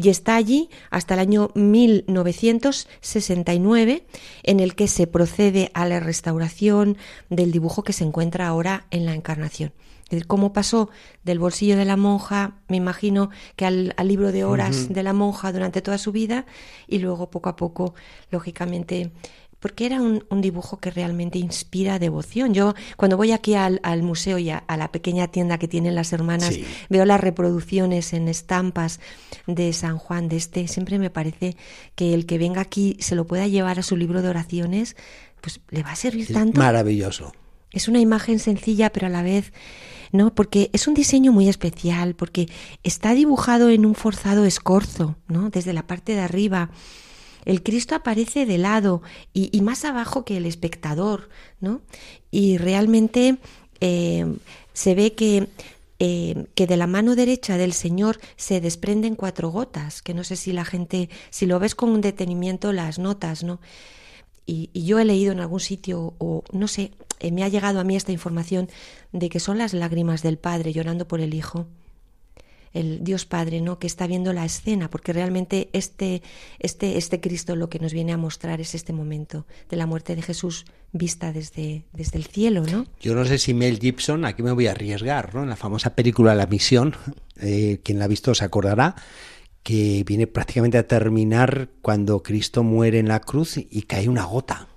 y 0.00 0.10
está 0.10 0.36
allí 0.36 0.70
hasta 0.90 1.14
el 1.14 1.20
año 1.20 1.50
1969 1.54 4.06
en 4.44 4.60
el 4.60 4.76
que 4.76 4.86
se 4.86 5.08
procede 5.08 5.72
a 5.74 5.86
la 5.86 5.98
restauración 5.98 6.96
del 7.28 7.50
dibujo 7.50 7.82
que 7.82 7.92
se 7.92 8.04
encuentra 8.04 8.46
ahora 8.46 8.86
en 8.90 9.06
la 9.06 9.14
encarnación. 9.14 9.72
Es 10.04 10.10
decir, 10.10 10.26
cómo 10.26 10.54
pasó 10.54 10.88
del 11.22 11.38
bolsillo 11.38 11.76
de 11.76 11.84
la 11.84 11.98
monja, 11.98 12.54
me 12.68 12.78
imagino 12.78 13.28
que 13.56 13.66
al, 13.66 13.94
libro 14.04 14.32
de 14.32 14.44
horas 14.44 14.88
de 14.88 15.02
la 15.02 15.12
monja 15.12 15.52
durante 15.52 15.82
toda 15.82 15.98
su 15.98 16.12
vida 16.12 16.46
y 16.86 17.00
luego 17.00 17.28
poco 17.28 17.50
a 17.50 17.56
poco, 17.56 17.94
lógicamente, 18.30 19.12
porque 19.60 19.86
era 19.86 20.00
un, 20.00 20.22
dibujo 20.40 20.78
que 20.78 20.90
realmente 20.90 21.38
inspira 21.38 21.98
devoción. 21.98 22.54
Yo 22.54 22.74
cuando 22.96 23.16
voy 23.16 23.32
aquí 23.32 23.54
al, 23.54 23.80
museo 24.02 24.38
y 24.38 24.50
a, 24.50 24.64
la 24.68 24.92
pequeña 24.92 25.28
tienda 25.28 25.58
que 25.58 25.68
tienen 25.68 25.94
las 25.94 26.12
hermanas, 26.12 26.58
veo 26.88 27.04
las 27.04 27.20
reproducciones 27.20 28.12
en 28.12 28.28
estampas 28.28 29.00
de 29.46 29.72
San 29.72 29.98
Juan 29.98 30.28
de 30.28 30.36
este, 30.36 30.68
siempre 30.68 30.98
me 30.98 31.10
parece 31.10 31.56
que 31.94 32.14
el 32.14 32.26
que 32.26 32.38
venga 32.38 32.60
aquí 32.60 32.96
se 33.00 33.14
lo 33.14 33.26
pueda 33.26 33.48
llevar 33.48 33.78
a 33.78 33.82
su 33.82 33.96
libro 33.96 34.22
de 34.22 34.28
oraciones, 34.28 34.96
pues 35.40 35.60
le 35.70 35.82
va 35.82 35.92
a 35.92 35.96
servir 35.96 36.32
tanto. 36.32 36.60
Maravilloso. 36.60 37.32
Es 37.72 37.88
una 37.88 38.00
imagen 38.00 38.38
sencilla, 38.38 38.90
pero 38.90 39.08
a 39.08 39.10
la 39.10 39.22
vez, 39.22 39.52
¿no? 40.12 40.34
Porque 40.34 40.70
es 40.72 40.88
un 40.88 40.94
diseño 40.94 41.32
muy 41.32 41.48
especial, 41.48 42.14
porque 42.14 42.48
está 42.82 43.12
dibujado 43.12 43.70
en 43.70 43.84
un 43.84 43.94
forzado 43.94 44.44
escorzo, 44.44 45.16
¿no? 45.26 45.50
Desde 45.50 45.72
la 45.72 45.86
parte 45.86 46.14
de 46.14 46.20
arriba 46.20 46.70
el 47.48 47.62
Cristo 47.62 47.94
aparece 47.94 48.44
de 48.44 48.58
lado 48.58 49.00
y, 49.32 49.58
más 49.62 49.86
abajo 49.86 50.26
que 50.26 50.36
el 50.36 50.44
espectador, 50.44 51.30
¿no? 51.60 51.80
Y 52.30 52.58
realmente 52.58 53.38
eh, 53.80 54.26
se 54.74 54.94
ve 54.94 55.14
que 55.14 55.48
eh, 55.98 56.44
que 56.54 56.66
de 56.66 56.76
la 56.76 56.86
mano 56.86 57.16
derecha 57.16 57.56
del 57.56 57.72
Señor 57.72 58.20
se 58.36 58.60
desprenden 58.60 59.16
cuatro 59.16 59.48
gotas, 59.48 60.02
que 60.02 60.12
no 60.14 60.24
sé 60.24 60.36
si 60.36 60.52
la 60.52 60.66
gente, 60.66 61.08
si 61.30 61.46
lo 61.46 61.58
ves 61.58 61.74
con 61.74 61.88
un 61.88 62.02
detenimiento, 62.02 62.72
las 62.72 62.98
notas, 62.98 63.42
¿no? 63.42 63.60
Y, 64.46 64.70
yo 64.74 64.98
he 64.98 65.04
leído 65.06 65.32
en 65.32 65.40
algún 65.40 65.60
sitio, 65.60 66.14
o 66.18 66.44
no 66.52 66.68
sé, 66.68 66.92
eh, 67.18 67.32
me 67.32 67.44
ha 67.44 67.48
llegado 67.48 67.80
a 67.80 67.84
mí 67.84 67.96
esta 67.96 68.12
información 68.12 68.68
de 69.12 69.30
que 69.30 69.40
son 69.40 69.56
las 69.56 69.72
lágrimas 69.72 70.22
del 70.22 70.36
Padre 70.36 70.74
llorando 70.74 71.08
por 71.08 71.20
el 71.20 71.32
Hijo 71.32 71.66
el 72.72 73.04
Dios 73.04 73.24
Padre, 73.24 73.60
¿no? 73.60 73.78
que 73.78 73.86
está 73.86 74.06
viendo 74.06 74.32
la 74.32 74.44
escena, 74.44 74.90
porque 74.90 75.12
realmente 75.12 75.68
este, 75.72 76.22
este, 76.58 76.98
este 76.98 77.20
Cristo 77.20 77.56
lo 77.56 77.68
que 77.68 77.78
nos 77.78 77.92
viene 77.92 78.12
a 78.12 78.16
mostrar 78.16 78.60
es 78.60 78.74
este 78.74 78.92
momento 78.92 79.46
de 79.68 79.76
la 79.76 79.86
muerte 79.86 80.14
de 80.16 80.22
Jesús 80.22 80.64
vista 80.92 81.32
desde, 81.32 81.84
desde 81.92 82.18
el 82.18 82.24
cielo, 82.24 82.64
¿no? 82.64 82.86
Yo 83.00 83.14
no 83.14 83.24
sé 83.24 83.38
si 83.38 83.52
Mel 83.52 83.78
Gibson, 83.78 84.24
aquí 84.24 84.42
me 84.42 84.52
voy 84.52 84.66
a 84.68 84.70
arriesgar, 84.70 85.34
¿no? 85.34 85.42
En 85.42 85.48
la 85.48 85.56
famosa 85.56 85.94
película 85.94 86.34
La 86.34 86.46
Misión, 86.46 86.94
eh, 87.40 87.80
quien 87.82 87.98
la 87.98 88.06
ha 88.06 88.08
visto 88.08 88.34
se 88.34 88.44
acordará, 88.44 88.94
que 89.62 90.02
viene 90.06 90.26
prácticamente 90.26 90.78
a 90.78 90.86
terminar 90.86 91.68
cuando 91.82 92.22
Cristo 92.22 92.62
muere 92.62 92.98
en 92.98 93.08
la 93.08 93.20
cruz 93.20 93.58
y 93.58 93.82
cae 93.82 94.08
una 94.08 94.24
gota. 94.24 94.67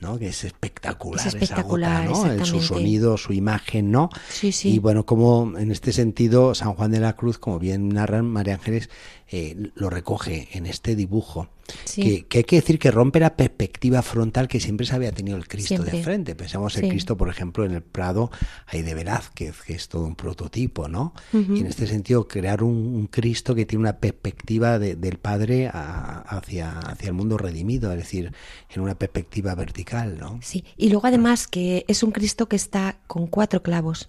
¿No? 0.00 0.18
Que 0.18 0.28
es 0.28 0.44
espectacular, 0.44 1.26
es 1.26 1.34
espectacular 1.34 2.04
esa 2.04 2.12
gota, 2.12 2.34
¿no? 2.36 2.44
Su 2.44 2.60
sonido, 2.60 3.16
su 3.16 3.32
imagen, 3.32 3.90
¿no? 3.90 4.10
Sí, 4.28 4.52
sí. 4.52 4.74
Y 4.74 4.78
bueno, 4.78 5.04
como 5.04 5.58
en 5.58 5.70
este 5.70 5.92
sentido, 5.92 6.54
San 6.54 6.74
Juan 6.74 6.90
de 6.90 7.00
la 7.00 7.14
Cruz, 7.14 7.38
como 7.38 7.58
bien 7.58 7.88
narran 7.88 8.26
María 8.26 8.54
Ángeles, 8.54 8.90
eh, 9.30 9.70
lo 9.74 9.90
recoge 9.90 10.48
en 10.52 10.66
este 10.66 10.96
dibujo. 10.96 11.48
Que, 11.94 12.26
hay 12.32 12.44
que 12.44 12.56
decir 12.56 12.78
que 12.78 12.90
rompe 12.90 13.20
la 13.20 13.36
perspectiva 13.36 14.00
frontal 14.00 14.48
que 14.48 14.58
siempre 14.58 14.86
se 14.86 14.94
había 14.94 15.12
tenido 15.12 15.36
el 15.36 15.46
Cristo 15.46 15.82
de 15.82 16.02
frente. 16.02 16.34
Pensamos 16.34 16.76
en 16.78 16.88
Cristo, 16.88 17.18
por 17.18 17.28
ejemplo, 17.28 17.66
en 17.66 17.72
el 17.72 17.82
Prado, 17.82 18.30
ahí 18.66 18.80
de 18.80 18.94
Velázquez, 18.94 19.60
que 19.66 19.74
es 19.74 19.88
todo 19.88 20.06
un 20.06 20.16
prototipo, 20.16 20.88
¿no? 20.88 21.12
Y 21.34 21.60
en 21.60 21.66
este 21.66 21.86
sentido, 21.86 22.26
crear 22.26 22.62
un, 22.62 23.06
Cristo 23.08 23.54
que 23.54 23.66
tiene 23.66 23.82
una 23.82 23.98
perspectiva 23.98 24.78
del 24.78 25.18
Padre 25.18 25.68
hacia, 25.70 26.78
hacia 26.78 27.08
el 27.08 27.14
mundo 27.14 27.36
redimido, 27.36 27.92
es 27.92 27.98
decir, 27.98 28.32
en 28.70 28.80
una 28.80 28.94
perspectiva 28.94 29.54
vertical, 29.54 30.18
¿no? 30.18 30.38
Sí, 30.42 30.64
y 30.78 30.88
luego 30.88 31.06
además 31.06 31.48
que 31.48 31.84
es 31.86 32.02
un 32.02 32.12
Cristo 32.12 32.48
que 32.48 32.56
está 32.56 33.00
con 33.06 33.26
cuatro 33.26 33.62
clavos, 33.62 34.06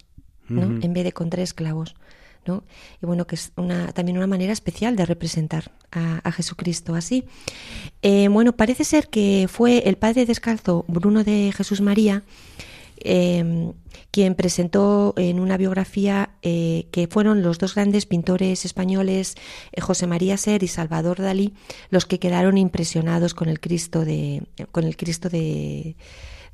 ¿no? 0.48 0.62
En 0.82 0.92
vez 0.94 1.04
de 1.04 1.12
con 1.12 1.28
tres 1.28 1.52
clavos. 1.52 1.94
¿No? 2.46 2.64
Y 3.02 3.06
bueno, 3.06 3.26
que 3.26 3.34
es 3.34 3.52
una, 3.56 3.92
también 3.92 4.16
una 4.16 4.26
manera 4.26 4.52
especial 4.52 4.96
de 4.96 5.06
representar 5.06 5.72
a, 5.92 6.32
Jesucristo 6.32 6.94
así. 6.94 7.24
Eh, 8.02 8.28
bueno, 8.28 8.56
parece 8.56 8.84
ser 8.84 9.08
que 9.08 9.48
fue 9.50 9.88
el 9.88 9.96
padre 9.96 10.26
descalzo 10.26 10.84
Bruno 10.88 11.24
de 11.24 11.52
Jesús 11.56 11.80
María 11.80 12.22
em, 12.98 13.72
quien 14.10 14.34
presentó 14.34 15.14
en 15.16 15.40
una 15.40 15.56
biografía 15.56 16.30
eh, 16.42 16.86
que 16.90 17.06
fueron 17.06 17.42
los 17.42 17.58
dos 17.58 17.74
grandes 17.74 18.06
pintores 18.06 18.64
españoles, 18.64 19.36
eh, 19.72 19.80
José 19.80 20.06
María 20.06 20.36
Ser 20.36 20.62
y 20.62 20.68
Salvador 20.68 21.20
Dalí, 21.20 21.54
los 21.90 22.06
que 22.06 22.18
quedaron 22.18 22.58
impresionados 22.58 23.34
con 23.34 23.48
el 23.48 23.60
Cristo 23.60 24.04
de, 24.04 24.42
con 24.72 24.84
el 24.84 24.96
Cristo 24.96 25.28
de, 25.28 25.96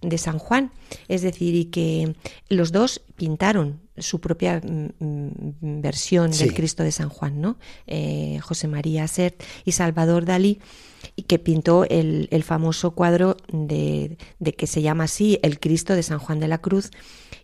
de 0.03 0.19
San 0.19 0.39
Juan. 0.39 0.71
Es 1.09 1.23
decir, 1.23 1.55
y 1.55 1.67
que 1.67 2.15
los 2.49 2.73
dos 2.73 3.03
pintaron 3.17 3.81
su 3.99 4.21
propia 4.21 4.61
mm, 4.61 5.05
mm, 5.05 5.81
versión 5.81 6.31
del 6.31 6.55
Cristo 6.55 6.83
de 6.83 6.93
San 6.93 7.09
Juan, 7.09 7.41
¿no? 7.41 7.59
Eh, 7.87 8.39
José 8.43 8.69
María 8.69 9.07
Sert 9.09 9.43
y 9.65 9.73
Salvador 9.73 10.25
Dalí, 10.25 10.61
y 11.15 11.23
que 11.23 11.39
pintó 11.39 11.85
el, 11.89 12.29
famoso 12.43 12.93
cuadro 12.93 13.37
de, 13.53 14.19
que 14.57 14.67
se 14.67 14.83
llama 14.83 15.05
así 15.05 15.39
El 15.43 15.61
Cristo 15.61 15.95
de 15.95 16.03
San 16.03 16.19
Juan 16.19 16.41
de 16.41 16.49
la 16.49 16.59
Cruz 16.59 16.91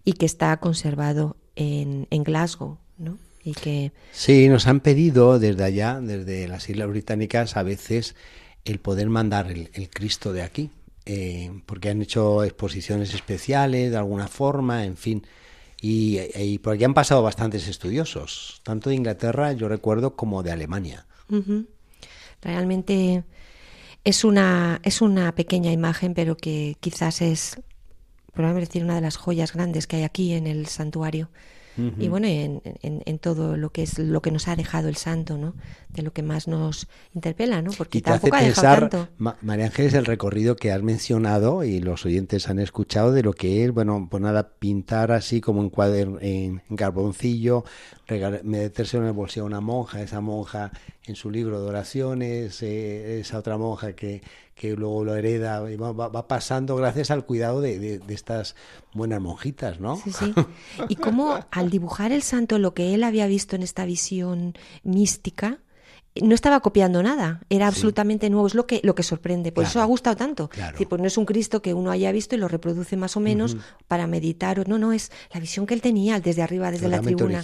y 0.04 0.14
que 0.14 0.26
está 0.26 0.56
conservado 0.58 1.36
en, 1.56 2.06
Glasgow, 2.10 2.78
¿no? 2.98 3.18
Y 3.44 3.52
que... 3.54 3.92
Sí, 4.12 4.48
nos 4.48 4.66
han 4.66 4.80
pedido 4.80 5.38
desde 5.38 5.64
allá, 5.64 6.00
desde 6.00 6.48
las 6.48 6.68
Islas 6.68 6.88
Británicas, 6.88 7.56
a 7.56 7.62
veces 7.62 8.14
el 8.64 8.78
poder 8.78 9.08
mandar 9.08 9.50
el 9.50 9.90
Cristo 9.90 10.32
de 10.32 10.42
aquí 10.42 10.70
eh, 11.06 11.50
porque 11.66 11.90
han 11.90 12.02
hecho 12.02 12.44
exposiciones 12.44 13.14
especiales 13.14 13.90
de 13.90 13.96
alguna 13.96 14.28
forma, 14.28 14.84
en 14.84 14.96
fin. 14.96 15.26
Y, 15.80 16.20
y, 16.36 16.58
por 16.58 16.74
aquí 16.74 16.84
han 16.84 16.94
pasado 16.94 17.22
bastantes 17.22 17.66
estudiosos, 17.66 18.60
tanto 18.62 18.90
de 18.90 18.96
Inglaterra, 18.96 19.52
yo 19.52 19.68
recuerdo, 19.68 20.14
como 20.14 20.42
de 20.42 20.52
Alemania. 20.52 21.06
Realmente 22.40 23.24
es 24.04 24.24
una, 24.24 24.80
es 24.84 25.00
una 25.00 25.34
pequeña 25.34 25.72
imagen, 25.72 26.14
pero 26.14 26.36
que 26.36 26.76
quizás 26.78 27.20
es, 27.20 27.60
probablemente 28.32 28.68
decir, 28.68 28.84
una 28.84 28.94
de 28.94 29.00
las 29.00 29.16
joyas 29.16 29.52
grandes 29.52 29.86
que 29.86 29.96
hay 29.96 30.02
aquí 30.04 30.34
en 30.34 30.46
el 30.46 30.66
santuario 30.66 31.30
y 31.76 32.08
bueno, 32.08 32.26
en, 32.26 32.60
en, 32.82 33.18
todo 33.18 33.56
lo 33.56 33.70
que 33.70 33.82
es 33.82 33.98
lo 33.98 34.20
que 34.20 34.30
nos 34.30 34.48
ha 34.48 34.56
dejado 34.56 34.88
el 34.88 34.96
santo, 34.96 35.38
¿no? 35.38 35.54
De 35.88 36.02
lo 36.02 36.12
que 36.12 36.22
más 36.22 36.46
nos 36.46 36.88
interpela, 37.14 37.62
¿no? 37.62 37.70
Porque 37.72 38.02
tampoco 38.02 38.36
ha 38.36 38.42
dejado 38.42 38.88
tanto. 38.88 39.08
María 39.40 39.66
Ángeles, 39.66 39.94
el 39.94 40.04
recorrido 40.04 40.56
que 40.56 40.72
has 40.72 40.82
mencionado 40.82 41.64
y 41.64 41.80
los 41.80 42.04
oyentes 42.04 42.48
han 42.48 42.58
escuchado 42.58 43.12
de 43.12 43.22
lo 43.22 43.32
que 43.32 43.64
es, 43.64 43.72
bueno, 43.72 44.08
pues 44.10 44.22
nada, 44.22 44.50
pintar 44.58 45.12
así 45.12 45.40
como 45.40 45.62
en, 45.62 46.18
en, 46.20 46.62
en 46.68 46.76
carboncillo, 46.76 47.64
meterse 48.42 48.98
en 48.98 49.04
el 49.04 49.12
bolsillo 49.12 49.44
a 49.44 49.46
una 49.46 49.60
monja, 49.60 50.02
esa 50.02 50.20
monja 50.20 50.72
en 51.06 51.16
su 51.16 51.30
libro 51.30 51.60
de 51.60 51.68
oraciones, 51.68 52.62
eh, 52.62 53.20
esa 53.20 53.38
otra 53.38 53.56
monja 53.56 53.94
que, 53.94 54.22
que 54.62 54.76
luego 54.76 55.04
lo 55.04 55.16
hereda, 55.16 55.68
y 55.72 55.74
va, 55.74 56.28
pasando 56.28 56.76
gracias 56.76 57.10
al 57.10 57.26
cuidado 57.26 57.60
de, 57.60 58.00
estas 58.06 58.54
buenas 58.94 59.20
monjitas, 59.20 59.80
¿no? 59.80 59.96
Sí, 59.96 60.12
sí. 60.12 60.32
Y 60.88 60.94
cómo 60.94 61.44
al 61.50 61.68
dibujar 61.68 62.12
el 62.12 62.22
santo 62.22 62.60
lo 62.60 62.72
que 62.72 62.94
él 62.94 63.02
había 63.02 63.26
visto 63.26 63.56
en 63.56 63.64
esta 63.64 63.84
visión 63.84 64.54
mística, 64.84 65.58
no 66.14 66.32
estaba 66.32 66.60
copiando 66.60 67.02
nada, 67.02 67.40
era 67.50 67.66
absolutamente 67.66 68.30
nuevo, 68.30 68.46
es 68.46 68.54
lo 68.54 68.68
que, 68.68 68.80
lo 68.84 68.94
que 68.94 69.02
sorprende, 69.02 69.50
por 69.50 69.64
eso 69.64 69.80
ha 69.80 69.84
gustado 69.84 70.14
tanto. 70.14 70.48
pues 70.88 71.00
no 71.00 71.08
es 71.08 71.18
un 71.18 71.24
Cristo 71.24 71.60
que 71.60 71.74
uno 71.74 71.90
haya 71.90 72.12
visto 72.12 72.36
y 72.36 72.38
lo 72.38 72.46
reproduce 72.46 72.96
más 72.96 73.16
o 73.16 73.20
menos 73.20 73.56
para 73.88 74.06
meditar, 74.06 74.68
no, 74.68 74.78
no, 74.78 74.92
es 74.92 75.10
la 75.34 75.40
visión 75.40 75.66
que 75.66 75.74
él 75.74 75.82
tenía 75.82 76.20
desde 76.20 76.40
arriba, 76.40 76.70
desde 76.70 76.86
la 76.86 77.00
tribuna. 77.00 77.42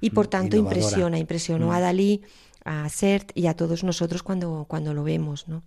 y 0.00 0.10
por 0.10 0.28
tanto 0.28 0.56
impresiona, 0.56 1.18
impresionó 1.18 1.72
a 1.72 1.80
Dalí, 1.80 2.22
a 2.64 2.88
Sert 2.90 3.32
y 3.34 3.48
a 3.48 3.54
todos 3.54 3.82
nosotros 3.82 4.22
cuando, 4.22 4.66
cuando 4.68 4.94
lo 4.94 5.02
vemos, 5.02 5.48
¿no? 5.48 5.64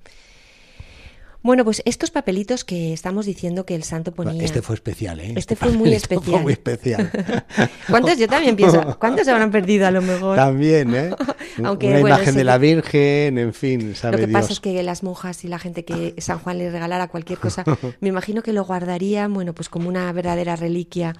Bueno, 1.43 1.65
pues 1.65 1.81
estos 1.83 2.09
papelitos 2.09 2.63
que 2.63 2.93
estamos 2.93 3.25
diciendo 3.25 3.65
que 3.65 3.75
el 3.75 3.83
santo 3.83 4.13
ponía. 4.13 4.41
Este 4.41 4.61
fue 4.61 4.75
especial, 4.75 5.19
¿eh? 5.19 5.33
Este, 5.35 5.57
fue 5.57 5.71
muy 5.71 5.93
especial. 5.93 6.31
Fue 6.31 6.39
muy 6.39 6.53
especial. 6.53 7.11
¿Cuántos? 7.89 8.17
Yo 8.17 8.29
también 8.29 8.55
pienso. 8.55 8.97
¿Cuántos 8.97 9.25
se 9.25 9.31
habrán 9.31 9.51
perdido 9.51 9.85
a 9.85 9.91
lo 9.91 10.01
mejor? 10.01 10.37
También, 10.37 10.95
¿eh? 10.95 11.13
Aunque, 11.63 11.89
Una 11.89 11.99
imagen 11.99 12.35
de 12.35 12.45
la 12.45 12.57
Virgen, 12.57 13.37
en 13.37 13.53
fin. 13.53 13.93
Sabe 13.93 14.17
lo 14.17 14.25
que 14.25 14.31
pasa 14.31 14.53
es 14.53 14.61
que 14.61 14.81
las 14.83 15.03
monjas 15.03 15.43
y 15.43 15.49
la 15.49 15.59
gente 15.59 15.83
que 15.83 16.15
San 16.19 16.39
Juan 16.39 16.57
les 16.57 16.71
regalara 16.71 17.09
cualquier 17.09 17.39
cosa, 17.39 17.65
me 17.99 18.07
imagino 18.07 18.41
que 18.41 18.53
lo 18.53 18.63
guardarían, 18.63 19.33
bueno, 19.33 19.53
pues 19.53 19.67
como 19.67 19.89
una 19.89 20.11
verdadera 20.13 20.55
reliquia 20.55 21.13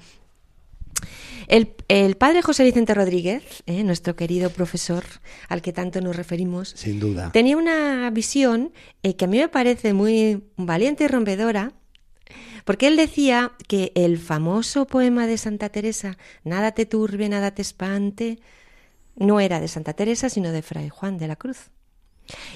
el, 1.48 2.16
padre 2.16 2.42
José 2.42 2.64
Vicente 2.64 2.94
Rodríguez, 2.94 3.64
eh, 3.66 3.84
nuestro 3.84 4.16
querido 4.16 4.50
profesor 4.50 5.04
al 5.50 5.62
que 5.62 5.74
tanto 5.74 6.02
nos 6.02 6.16
referimos, 6.16 6.70
sin 6.76 7.00
duda, 7.00 7.32
tenía 7.32 7.58
una 7.58 8.10
visión 8.12 8.72
eh, 9.04 9.16
que 9.16 9.26
a 9.26 9.28
mí 9.28 9.38
me 9.38 9.50
parece 9.50 9.94
muy 9.94 10.44
valiente 10.56 11.04
y 11.04 11.08
rompedora, 11.08 11.74
porque 12.66 12.88
él 12.88 12.96
decía 12.96 13.52
que 13.68 13.92
el 13.96 14.18
famoso 14.18 14.86
poema 14.86 15.28
de 15.28 15.38
Santa 15.38 15.70
Teresa, 15.70 16.18
Nada 16.44 16.72
te 16.72 16.86
turbe, 16.86 17.28
nada 17.30 17.52
te 17.52 17.62
espante, 17.62 18.40
no 19.16 19.40
era 19.40 19.60
de 19.60 19.68
Santa 19.68 19.94
Teresa, 19.94 20.30
sino 20.30 20.52
de 20.52 20.62
Fray 20.62 20.90
Juan 20.90 21.18
de 21.18 21.28
la 21.28 21.36
Cruz. 21.36 21.72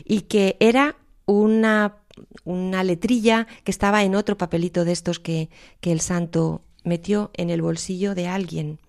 Y 0.05 0.21
que 0.21 0.55
era 0.59 0.95
una, 1.25 1.97
una 2.45 2.83
letrilla 2.83 3.47
que 3.63 3.71
estaba 3.71 4.03
en 4.03 4.15
otro 4.15 4.37
papelito 4.37 4.85
de 4.85 4.93
estos 4.93 5.19
que, 5.19 5.49
que 5.81 5.91
el 5.91 5.99
santo 5.99 6.63
metió 6.87 7.31
en 7.33 7.49
el 7.49 7.61
bolsillo 7.61 8.15
de 8.15 8.27
alguien. 8.27 8.79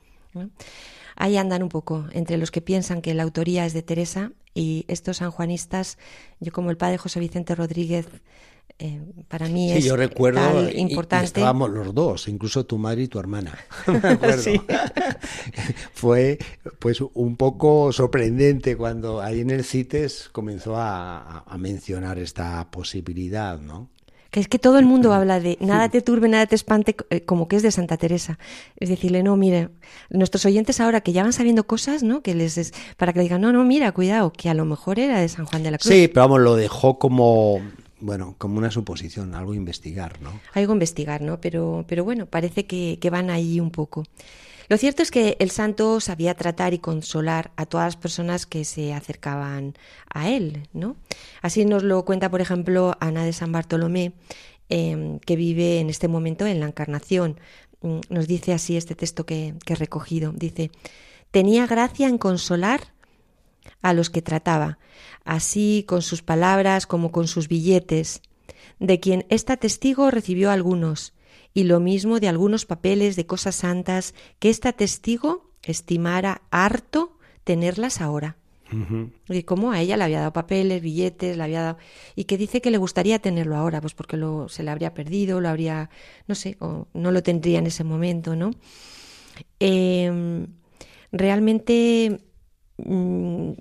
Ahí 1.17 1.37
andan 1.37 1.63
un 1.63 1.69
poco 1.69 2.07
entre 2.13 2.37
los 2.37 2.51
que 2.51 2.61
piensan 2.61 3.03
que 3.03 3.15
la 3.15 3.25
autoría 3.25 3.67
es 3.67 3.73
de 3.73 3.83
Teresa 3.83 4.33
y 4.55 4.85
estos 4.89 5.19
sanjuanistas, 5.19 5.99
yo 6.41 6.53
como 6.53 6.71
el 6.71 6.77
padre 6.77 6.99
José 6.99 7.21
Vicente 7.21 7.55
Rodríguez, 7.55 8.07
eh, 8.79 9.01
para 9.27 9.49
mí 9.49 9.73
sí, 9.73 9.79
es 9.79 9.85
yo 9.85 9.97
recuerdo, 9.97 10.71
importante. 10.71 11.27
estábamos 11.27 11.71
los 11.71 11.93
dos, 11.93 12.29
incluso 12.29 12.65
tu 12.65 12.79
madre 12.79 13.03
y 13.03 13.09
tu 13.09 13.19
hermana. 13.19 13.59
Fue 15.93 16.39
pues 16.79 17.01
un 17.01 17.37
poco 17.37 17.93
sorprendente 17.93 18.77
cuando 18.77 19.21
ahí 19.21 19.41
en 19.41 19.51
el 19.51 19.65
CITES 19.65 20.29
comenzó 20.31 20.77
a, 20.77 21.41
a 21.41 21.59
mencionar 21.59 22.19
esta 22.19 22.71
posibilidad, 22.71 23.59
¿no? 23.59 23.89
Que 24.31 24.41
es 24.41 24.49
que 24.49 24.59
todo 24.59 24.79
el 24.79 24.85
mundo 24.85 25.13
habla 25.13 25.41
de 25.41 25.57
nada 25.61 25.89
te 25.89 26.03
turbe, 26.03 26.29
nada 26.29 26.47
te 26.47 26.55
espante, 26.55 26.97
eh, 27.11 27.23
como 27.23 27.49
que 27.49 27.57
es 27.57 27.63
de 27.63 27.71
Santa 27.71 27.97
Teresa. 27.97 28.39
Es 28.77 28.89
decirle, 28.89 29.23
no, 29.23 29.37
mire, 29.37 29.71
nuestros 30.11 30.45
oyentes 30.45 30.81
ahora 30.81 31.01
que 31.01 31.13
ya 31.13 31.23
van 31.23 31.33
sabiendo 31.33 31.67
cosas, 31.67 32.03
¿no? 32.03 32.23
Que 32.23 32.35
les 32.35 32.59
es, 32.59 32.73
para 32.97 33.13
que 33.13 33.21
digan, 33.21 33.41
no, 33.41 33.53
no, 33.53 33.65
mira, 33.65 33.93
cuidado, 33.93 34.33
que 34.33 34.49
a 34.49 34.55
lo 34.55 34.65
mejor 34.65 34.99
era 34.99 35.21
de 35.21 35.29
San 35.29 35.47
Juan 35.47 35.63
de 35.63 35.71
la 35.71 35.79
Cruz. 35.79 35.93
Sí, 35.93 36.09
pero 36.09 36.29
vamos, 36.29 36.41
lo 36.41 36.57
dejó 36.57 36.99
como 36.99 37.61
bueno, 38.01 38.37
como 38.39 38.59
una 38.59 38.71
suposición, 38.71 39.35
algo 39.35 39.53
a 39.53 39.57
investigar, 39.57 40.21
¿no? 40.23 40.41
Algo 40.55 40.73
a 40.73 40.77
investigar, 40.77 41.21
¿no? 41.21 41.41
Pero, 41.41 41.85
pero 41.89 42.05
bueno, 42.05 42.27
parece 42.27 42.67
que, 42.67 42.99
que 43.01 43.11
van 43.11 43.31
ahí 43.31 43.61
un 43.61 43.71
poco. 43.71 44.05
Lo 44.69 44.77
cierto 44.77 45.03
es 45.03 45.11
que 45.11 45.37
el 45.41 45.51
santo 45.51 45.99
sabía 46.01 46.35
tratar 46.35 46.75
y 46.75 46.79
consolar 46.79 47.53
a 47.57 47.65
todas 47.65 47.87
las 47.87 47.97
personas 47.97 48.45
que 48.45 48.65
se 48.65 48.93
acercaban 48.93 49.75
a 50.13 50.29
él, 50.29 50.69
¿no? 50.75 50.97
Así 51.41 51.65
nos 51.65 51.83
lo 51.83 52.05
cuenta, 52.05 52.31
por 52.31 52.43
ejemplo, 52.43 52.95
Ana 53.01 53.25
de 53.25 53.33
San 53.33 53.51
Bartolomé, 53.51 54.13
em, 54.69 55.21
que 55.21 55.37
vive 55.37 55.81
en 55.81 55.89
este 55.89 56.07
momento 56.07 56.47
en 56.47 56.61
la 56.61 56.67
Encarnación. 56.67 57.41
Mm, 57.81 58.01
nos 58.11 58.27
dice 58.29 58.53
así 58.53 58.77
este 58.77 58.95
texto 58.95 59.25
que, 59.25 59.55
que 59.65 59.73
he 59.73 59.77
recogido. 59.77 60.33
Dice, 60.33 60.71
tenía 61.31 61.67
gracia 61.67 62.07
en 62.07 62.19
consolar 62.19 62.93
a 63.81 63.95
los 63.95 64.11
que 64.11 64.23
trataba, 64.23 64.79
así 65.25 65.85
con 65.89 66.03
sus 66.03 66.23
palabras 66.23 66.87
como 66.87 67.11
con 67.11 67.27
sus 67.27 67.49
billetes, 67.49 68.21
de 68.81 69.01
quien 69.01 69.27
esta 69.31 69.57
testigo 69.57 70.11
recibió 70.11 70.51
algunos, 70.51 71.15
y 71.55 71.65
lo 71.65 71.81
mismo 71.81 72.21
de 72.21 72.29
algunos 72.29 72.67
papeles 72.67 73.17
de 73.17 73.27
cosas 73.27 73.57
santas 73.57 74.15
que 74.39 74.51
esta 74.51 74.73
testigo 74.73 75.51
estimara 75.63 76.43
harto 76.51 77.19
tenerlas 77.45 78.01
ahora. 78.01 78.37
Y 79.31 79.43
como 79.45 79.73
a 79.73 79.81
ella 79.81 79.97
le 79.97 80.05
había 80.05 80.19
dado 80.19 80.33
papeles, 80.35 80.83
billetes, 80.83 81.39
le 81.39 81.43
había 81.43 81.63
dado. 81.63 81.79
y 82.15 82.25
que 82.25 82.37
dice 82.37 82.61
que 82.61 82.71
le 82.71 82.77
gustaría 82.77 83.19
tenerlo 83.19 83.57
ahora, 83.57 83.81
pues 83.81 83.95
porque 83.95 84.19
lo, 84.19 84.49
se 84.51 84.63
le 84.63 84.71
habría 84.71 84.93
perdido, 84.93 85.41
lo 85.41 85.49
habría, 85.49 85.89
no 86.27 86.35
sé, 86.35 86.57
o 86.61 86.87
no 86.93 87.11
lo 87.11 87.23
tendría 87.23 87.61
en 87.61 87.67
ese 87.67 87.83
momento, 87.83 88.37
¿no? 88.37 88.51
Em, 89.59 90.47
realmente 91.13 92.21
mm, 92.77 93.53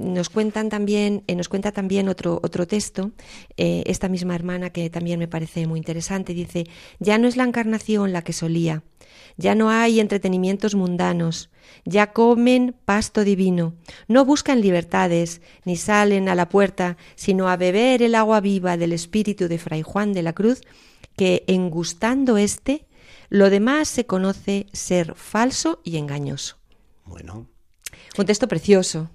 nos 0.00 0.30
cuentan 0.30 0.70
también, 0.70 1.22
eh, 1.26 1.36
nos 1.36 1.48
cuenta 1.48 1.72
también 1.72 2.08
otro, 2.08 2.40
otro 2.42 2.66
texto, 2.66 3.12
eh, 3.56 3.82
esta 3.86 4.08
misma 4.08 4.34
hermana 4.34 4.70
que 4.70 4.88
también 4.88 5.18
me 5.18 5.28
parece 5.28 5.66
muy 5.66 5.78
interesante, 5.78 6.32
dice, 6.32 6.66
ya 6.98 7.18
no 7.18 7.28
es 7.28 7.36
la 7.36 7.44
encarnación 7.44 8.12
la 8.12 8.22
que 8.22 8.32
solía, 8.32 8.82
ya 9.36 9.54
no 9.54 9.70
hay 9.70 10.00
entretenimientos 10.00 10.74
mundanos, 10.74 11.50
ya 11.84 12.12
comen 12.12 12.74
pasto 12.84 13.24
divino, 13.24 13.74
no 14.08 14.24
buscan 14.24 14.62
libertades, 14.62 15.42
ni 15.64 15.76
salen 15.76 16.28
a 16.28 16.34
la 16.34 16.48
puerta, 16.48 16.96
sino 17.14 17.48
a 17.48 17.56
beber 17.56 18.02
el 18.02 18.14
agua 18.14 18.40
viva 18.40 18.76
del 18.76 18.92
espíritu 18.92 19.48
de 19.48 19.58
Fray 19.58 19.82
Juan 19.82 20.14
de 20.14 20.22
la 20.22 20.32
Cruz, 20.32 20.62
que 21.16 21.44
en 21.46 21.68
gustando 21.68 22.38
éste, 22.38 22.86
lo 23.28 23.50
demás 23.50 23.88
se 23.88 24.06
conoce 24.06 24.66
ser 24.72 25.14
falso 25.14 25.80
y 25.84 25.98
engañoso. 25.98 26.56
Bueno. 27.04 27.46
Un 28.16 28.26
texto 28.26 28.48
precioso. 28.48 29.10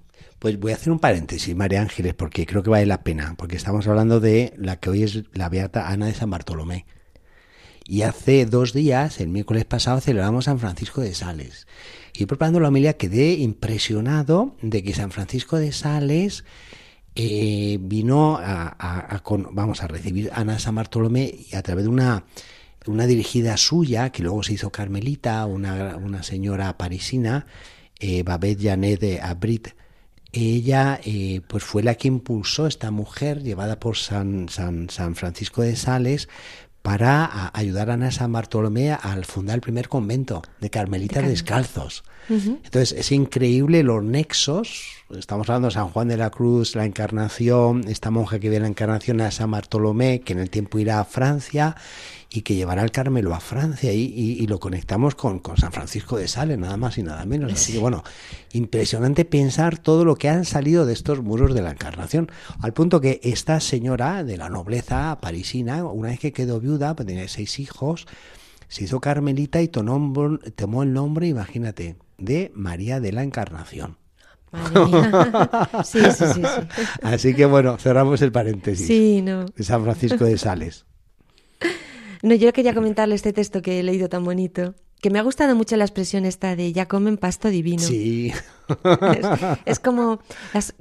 Pues 0.46 0.60
voy 0.60 0.70
a 0.70 0.76
hacer 0.76 0.92
un 0.92 1.00
paréntesis, 1.00 1.56
María 1.56 1.82
Ángeles, 1.82 2.14
porque 2.14 2.46
creo 2.46 2.62
que 2.62 2.70
vale 2.70 2.86
la 2.86 3.02
pena, 3.02 3.34
porque 3.36 3.56
estamos 3.56 3.88
hablando 3.88 4.20
de 4.20 4.54
la 4.56 4.78
que 4.78 4.90
hoy 4.90 5.02
es 5.02 5.24
la 5.32 5.48
Beata 5.48 5.88
Ana 5.88 6.06
de 6.06 6.14
San 6.14 6.30
Bartolomé. 6.30 6.86
Y 7.84 8.02
hace 8.02 8.46
dos 8.46 8.72
días, 8.72 9.18
el 9.18 9.26
miércoles 9.26 9.64
pasado, 9.64 10.00
celebramos 10.00 10.44
San 10.44 10.60
Francisco 10.60 11.00
de 11.00 11.14
Sales. 11.14 11.66
Y 12.14 12.26
preparando 12.26 12.60
la 12.60 12.68
familia 12.68 12.96
quedé 12.96 13.32
impresionado 13.32 14.54
de 14.62 14.84
que 14.84 14.94
San 14.94 15.10
Francisco 15.10 15.56
de 15.56 15.72
Sales 15.72 16.44
eh, 17.16 17.78
vino 17.80 18.38
a, 18.40 19.20
vamos 19.50 19.82
a 19.82 19.88
recibir 19.88 20.30
a 20.30 20.42
Ana 20.42 20.60
San 20.60 20.76
Bartolomé 20.76 21.34
y 21.50 21.56
a 21.56 21.62
través 21.64 21.86
de 21.86 21.90
una, 21.90 22.24
una 22.86 23.08
dirigida 23.08 23.56
suya, 23.56 24.10
que 24.10 24.22
luego 24.22 24.44
se 24.44 24.52
hizo 24.52 24.70
Carmelita, 24.70 25.44
una, 25.46 25.96
una 25.96 26.22
señora 26.22 26.78
parisina, 26.78 27.46
eh, 27.98 28.22
Babette 28.22 28.62
Janet 28.62 29.00
de 29.00 29.20
Abrit, 29.20 29.70
ella 30.32 31.00
eh, 31.04 31.40
pues 31.46 31.64
fue 31.64 31.82
la 31.82 31.94
que 31.94 32.08
impulsó 32.08 32.66
esta 32.66 32.90
mujer 32.90 33.42
llevada 33.42 33.80
por 33.80 33.96
San, 33.96 34.48
San, 34.48 34.90
San 34.90 35.14
Francisco 35.14 35.62
de 35.62 35.76
Sales 35.76 36.28
para 36.86 37.50
ayudar 37.52 37.90
a 37.90 37.94
Ana 37.94 38.12
San 38.12 38.30
Bartolomé 38.30 38.92
al 38.92 39.24
fundar 39.24 39.56
el 39.56 39.60
primer 39.60 39.88
convento 39.88 40.42
de 40.60 40.70
carmelitas 40.70 41.26
descalzos. 41.26 42.04
Entonces 42.28 42.92
es 42.92 43.10
increíble 43.10 43.82
los 43.82 44.04
nexos. 44.04 45.04
Estamos 45.10 45.48
hablando 45.48 45.66
de 45.66 45.74
San 45.74 45.88
Juan 45.88 46.06
de 46.06 46.16
la 46.16 46.30
Cruz, 46.30 46.76
la 46.76 46.84
Encarnación, 46.84 47.88
esta 47.88 48.12
monja 48.12 48.38
que 48.38 48.50
viene 48.50 48.62
la 48.62 48.68
Encarnación 48.68 49.20
a 49.20 49.32
San 49.32 49.50
Bartolomé, 49.50 50.20
que 50.20 50.32
en 50.32 50.38
el 50.38 50.48
tiempo 50.48 50.78
irá 50.78 51.00
a 51.00 51.04
Francia 51.04 51.74
y 52.36 52.42
que 52.42 52.54
llevará 52.54 52.82
el 52.82 52.90
Carmelo 52.90 53.34
a 53.34 53.40
Francia 53.40 53.94
y, 53.94 54.46
lo 54.46 54.60
conectamos 54.60 55.14
con, 55.14 55.40
San 55.56 55.72
Francisco 55.72 56.18
de 56.18 56.28
Sales, 56.28 56.58
nada 56.58 56.76
más 56.76 56.98
y 56.98 57.02
nada 57.02 57.24
menos. 57.24 57.50
Así 57.50 57.72
que 57.72 57.78
bueno, 57.78 58.04
impresionante 58.52 59.24
pensar 59.24 59.78
todo 59.78 60.04
lo 60.04 60.16
que 60.16 60.28
han 60.28 60.44
salido 60.44 60.84
de 60.84 60.92
estos 60.92 61.22
muros 61.22 61.54
de 61.54 61.62
la 61.62 61.70
Encarnación, 61.70 62.30
al 62.60 62.74
punto 62.74 63.00
que 63.00 63.20
esta 63.22 63.58
señora 63.60 64.22
de 64.22 64.36
la 64.36 64.50
nobleza 64.50 65.18
parisina, 65.18 65.82
una 65.86 66.10
vez 66.10 66.20
que 66.20 66.34
quedó 66.34 66.60
viuda, 66.60 66.94
pues 66.94 67.06
tenía 67.06 67.26
seis 67.26 67.58
hijos, 67.58 68.06
se 68.68 68.84
hizo 68.84 69.00
carmelita 69.00 69.62
y 69.62 69.68
tomó 69.68 70.82
el 70.82 70.92
nombre, 70.92 71.28
imagínate, 71.28 71.96
de 72.18 72.52
María 72.54 73.00
de 73.00 73.12
la 73.12 73.22
Encarnación. 73.22 73.96
Sí, 75.84 76.00
sí, 76.12 76.24
sí, 76.34 76.42
Así 77.02 77.34
que 77.34 77.46
bueno, 77.46 77.78
cerramos 77.78 78.20
el 78.20 78.30
paréntesis. 78.30 78.86
Sí, 78.86 79.22
no. 79.22 79.46
De 79.46 79.64
San 79.64 79.82
Francisco 79.82 80.24
de 80.24 80.36
Sales. 80.36 80.84
No, 82.22 82.34
yo 82.34 82.52
quería 82.52 82.74
comentarle 82.74 83.14
este 83.14 83.32
texto 83.32 83.62
que 83.62 83.80
he 83.80 83.82
leído 83.82 84.08
tan 84.08 84.24
bonito, 84.24 84.74
que 85.00 85.10
me 85.10 85.18
ha 85.18 85.22
gustado 85.22 85.54
mucho 85.54 85.76
la 85.76 85.84
expresión 85.84 86.24
esta 86.24 86.56
de 86.56 86.72
ya 86.72 86.86
comen 86.86 87.16
pasto 87.16 87.48
divino. 87.48 87.82
Sí. 87.82 88.32
Es, 89.64 89.78
como, 89.78 90.20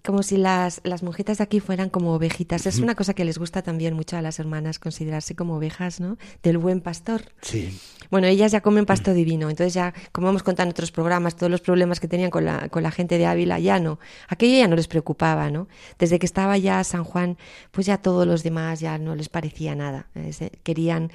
como 0.03 0.23
si 0.23 0.37
las, 0.37 0.81
las 0.83 1.03
monjitas 1.03 1.37
de 1.37 1.43
aquí 1.43 1.59
fueran 1.59 1.89
como 1.89 2.13
ovejitas. 2.13 2.65
Es 2.65 2.79
una 2.79 2.95
cosa 2.95 3.13
que 3.13 3.25
les 3.25 3.37
gusta 3.37 3.61
también 3.61 3.93
mucho 3.93 4.17
a 4.17 4.21
las 4.21 4.39
hermanas, 4.39 4.79
considerarse 4.79 5.35
como 5.35 5.57
ovejas, 5.57 5.99
¿no? 5.99 6.17
Del 6.41 6.57
buen 6.57 6.81
pastor. 6.81 7.21
Sí. 7.41 7.79
Bueno, 8.09 8.27
ellas 8.27 8.51
ya 8.51 8.61
comen 8.61 8.85
pasto 8.85 9.13
divino. 9.13 9.49
Entonces 9.49 9.73
ya, 9.73 9.93
como 10.11 10.29
hemos 10.29 10.43
contado 10.43 10.67
en 10.67 10.71
otros 10.71 10.91
programas, 10.91 11.35
todos 11.35 11.51
los 11.51 11.61
problemas 11.61 11.99
que 11.99 12.07
tenían 12.07 12.31
con 12.31 12.45
la, 12.45 12.69
con 12.69 12.83
la 12.83 12.91
gente 12.91 13.17
de 13.17 13.25
Ávila 13.25 13.59
ya 13.59 13.79
no. 13.79 13.99
Aquello 14.27 14.57
ya 14.57 14.67
no 14.67 14.75
les 14.75 14.87
preocupaba, 14.87 15.51
¿no? 15.51 15.67
Desde 15.99 16.17
que 16.17 16.25
estaba 16.25 16.57
ya 16.57 16.83
San 16.83 17.03
Juan, 17.03 17.37
pues 17.71 17.85
ya 17.85 17.97
todos 17.97 18.25
los 18.25 18.43
demás 18.43 18.79
ya 18.79 18.97
no 18.97 19.15
les 19.15 19.29
parecía 19.29 19.75
nada. 19.75 20.07
Querían 20.63 21.11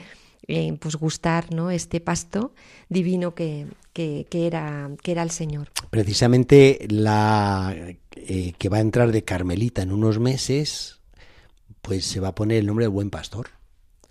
eh, 0.51 0.77
pues 0.79 0.97
gustar 0.97 1.55
¿no? 1.55 1.71
este 1.71 2.01
pasto 2.01 2.53
divino 2.89 3.35
que, 3.35 3.67
que, 3.93 4.27
era, 4.33 4.91
que 5.03 5.13
era 5.13 5.23
el 5.23 5.31
Señor. 5.31 5.69
Precisamente 5.91 6.87
la 6.89 7.75
eh, 8.17 8.55
que 8.59 8.69
va 8.69 8.79
a 8.79 8.81
entrar 8.81 9.13
de 9.13 9.23
Carmelita 9.23 9.83
en 9.83 9.93
unos 9.93 10.19
meses, 10.19 11.01
pues 11.83 12.05
se 12.05 12.21
va 12.21 12.29
a 12.29 12.35
poner 12.35 12.59
el 12.59 12.67
nombre 12.67 12.85
del 12.85 12.91
buen 12.91 13.11
pastor. 13.11 13.51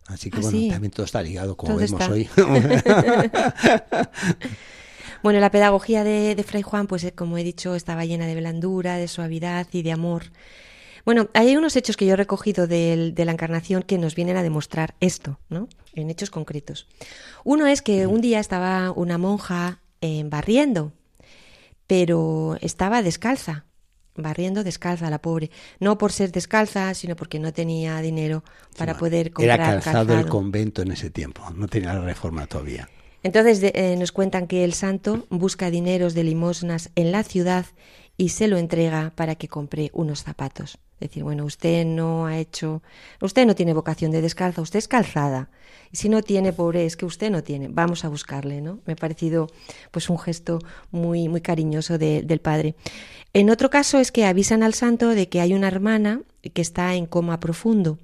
Así 0.07 0.31
que 0.31 0.37
ah, 0.37 0.41
bueno, 0.41 0.71
también 0.71 0.91
todo 0.91 1.05
está 1.05 1.21
ligado, 1.21 1.55
como 1.55 1.75
vemos 1.75 2.09
hoy. 2.09 2.27
bueno, 5.23 5.39
la 5.39 5.51
pedagogía 5.51 6.03
de, 6.03 6.35
de 6.35 6.43
Fray 6.43 6.63
Juan, 6.63 6.87
pues 6.87 7.03
eh, 7.03 7.11
como 7.11 7.37
he 7.37 7.43
dicho, 7.43 7.75
estaba 7.75 8.05
llena 8.05 8.25
de 8.25 8.35
blandura, 8.35 8.97
de 8.97 9.07
suavidad 9.07 9.67
y 9.71 9.83
de 9.83 9.91
amor. 9.91 10.31
Bueno, 11.09 11.27
hay 11.33 11.57
unos 11.57 11.75
hechos 11.75 11.97
que 11.97 12.05
yo 12.05 12.13
he 12.13 12.17
recogido 12.17 12.67
de, 12.67 13.15
la 13.17 13.31
encarnación 13.31 13.81
que 13.81 13.97
nos 13.97 14.13
vienen 14.13 14.37
a 14.37 14.43
demostrar 14.43 14.93
esto, 14.99 15.39
¿no? 15.49 15.67
En 15.95 16.11
hechos 16.11 16.29
concretos. 16.29 16.87
Uno 17.43 17.65
es 17.65 17.81
que 17.81 18.05
un 18.05 18.21
día 18.21 18.39
estaba 18.39 18.91
una 18.91 19.17
monja 19.17 19.79
eh, 20.01 20.21
barriendo, 20.27 20.93
pero 21.87 22.57
estaba 22.61 23.01
descalza, 23.01 23.65
barriendo 24.13 24.63
descalza 24.63 25.09
la 25.09 25.19
pobre, 25.19 25.49
no 25.79 25.97
por 25.97 26.11
ser 26.11 26.31
descalza, 26.31 26.93
sino 26.93 27.15
porque 27.15 27.39
no 27.39 27.53
tenía 27.53 27.99
dinero 28.01 28.43
para 28.77 28.95
poder 28.95 29.33
comprar 29.33 29.61
Era 29.61 29.81
calzado, 29.81 30.13
el 30.13 30.27
convento 30.27 30.83
en 30.83 30.91
ese 30.91 31.09
tiempo, 31.09 31.41
no 31.55 31.67
tenía 31.67 31.95
la 31.95 32.01
reforma 32.01 32.45
todavía. 32.45 32.87
Entonces 33.23 33.63
eh, 33.63 33.95
nos 33.97 34.11
cuentan 34.11 34.45
que 34.45 34.63
el 34.63 34.73
santo 34.73 35.25
busca 35.31 35.71
dineros 35.71 36.13
de 36.13 36.23
limosnas 36.23 36.91
en 36.93 37.11
la 37.11 37.23
ciudad 37.23 37.65
y 38.15 38.29
se 38.29 38.47
lo 38.47 38.57
entrega 38.57 39.11
para 39.15 39.33
que 39.33 39.47
compre 39.47 39.89
unos 39.91 40.21
zapatos. 40.21 40.77
Decir, 40.99 41.23
bueno, 41.23 41.45
usted 41.45 41.85
no 41.85 42.25
ha 42.25 42.37
hecho, 42.37 42.81
usted 43.21 43.45
no 43.45 43.55
tiene 43.55 43.73
vocación 43.73 44.11
de 44.11 44.21
descalza, 44.21 44.61
usted 44.61 44.79
es 44.79 44.87
calzada. 44.87 45.49
Y 45.91 45.97
si 45.97 46.09
no 46.09 46.21
tiene, 46.21 46.53
pobre, 46.53 46.85
es 46.85 46.97
que 46.97 47.05
usted 47.05 47.31
no 47.31 47.41
tiene. 47.43 47.67
Vamos 47.69 48.05
a 48.05 48.09
buscarle, 48.09 48.61
¿no? 48.61 48.79
Me 48.85 48.93
ha 48.93 48.95
parecido 48.95 49.47
pues 49.91 50.09
un 50.09 50.19
gesto 50.19 50.59
muy, 50.91 51.29
muy 51.29 51.41
cariñoso 51.41 51.97
del 51.97 52.41
padre. 52.41 52.75
En 53.33 53.49
otro 53.49 53.69
caso 53.69 53.97
es 53.99 54.11
que 54.11 54.25
avisan 54.25 54.61
al 54.63 54.73
santo 54.73 55.09
de 55.09 55.29
que 55.29 55.41
hay 55.41 55.53
una 55.53 55.67
hermana 55.67 56.21
que 56.53 56.61
está 56.61 56.95
en 56.95 57.05
coma 57.05 57.39
profundo. 57.39 57.97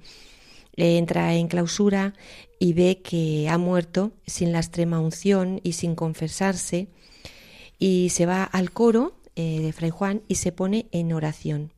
entra 0.76 1.34
en 1.34 1.48
clausura 1.48 2.12
y 2.58 2.74
ve 2.74 3.00
que 3.02 3.48
ha 3.48 3.58
muerto 3.58 4.12
sin 4.26 4.52
la 4.52 4.58
extrema 4.58 5.00
unción 5.00 5.60
y 5.62 5.72
sin 5.72 5.94
confesarse 5.94 6.88
y 7.78 8.10
se 8.10 8.26
va 8.26 8.44
al 8.44 8.70
coro 8.70 9.14
eh, 9.36 9.60
de 9.60 9.72
Fray 9.72 9.90
Juan 9.90 10.22
y 10.28 10.36
se 10.36 10.52
pone 10.52 10.86
en 10.92 11.12
oración. 11.12 11.72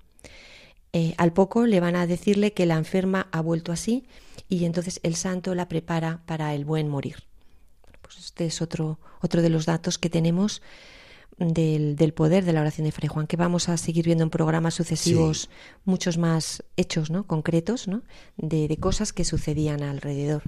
Eh, 0.92 1.14
al 1.18 1.32
poco 1.32 1.66
le 1.66 1.80
van 1.80 1.96
a 1.96 2.06
decirle 2.06 2.54
que 2.54 2.66
la 2.66 2.76
enferma 2.76 3.28
ha 3.30 3.40
vuelto 3.40 3.72
así 3.72 4.06
y 4.48 4.64
entonces 4.64 5.00
el 5.02 5.16
santo 5.16 5.54
la 5.54 5.68
prepara 5.68 6.22
para 6.24 6.54
el 6.54 6.64
buen 6.64 6.88
morir. 6.88 7.24
Pues 8.00 8.18
este 8.18 8.46
es 8.46 8.62
otro, 8.62 8.98
otro 9.20 9.42
de 9.42 9.50
los 9.50 9.66
datos 9.66 9.98
que 9.98 10.08
tenemos 10.08 10.62
del, 11.36 11.94
del, 11.94 12.14
poder 12.14 12.44
de 12.44 12.52
la 12.52 12.62
oración 12.62 12.86
de 12.86 12.92
Fray 12.92 13.08
Juan, 13.08 13.26
que 13.26 13.36
vamos 13.36 13.68
a 13.68 13.76
seguir 13.76 14.06
viendo 14.06 14.24
en 14.24 14.30
programas 14.30 14.74
sucesivos 14.74 15.50
muchos 15.84 16.16
más 16.16 16.64
hechos 16.76 17.10
¿no? 17.10 17.26
concretos 17.26 17.86
¿no? 17.86 18.02
De, 18.36 18.66
de, 18.66 18.76
cosas 18.78 19.12
que 19.12 19.24
sucedían 19.24 19.82
alrededor. 19.82 20.42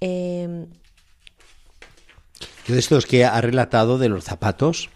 Eh... 0.00 0.66
Yo 2.66 2.74
de 2.74 2.80
estos 2.80 3.06
que 3.06 3.24
ha 3.24 3.40
relatado 3.40 3.98
de 3.98 4.08
los 4.08 4.24
zapatos, 4.24 4.88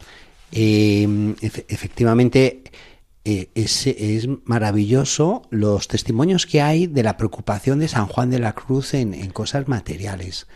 eh, 0.52 1.34
efectivamente 1.68 2.62
eh, 3.28 3.50
es, 3.56 3.88
es, 3.88 4.28
maravilloso 4.44 5.42
los 5.50 5.88
testimonios 5.88 6.46
que 6.46 6.62
hay 6.62 6.86
de 6.86 7.02
la 7.02 7.16
preocupación 7.16 7.80
de 7.80 7.88
San 7.88 8.06
Juan 8.06 8.30
de 8.30 8.38
la 8.38 8.54
Cruz 8.54 8.94
en, 8.94 9.14
en 9.14 9.30
cosas 9.30 9.66
materiales 9.66 10.46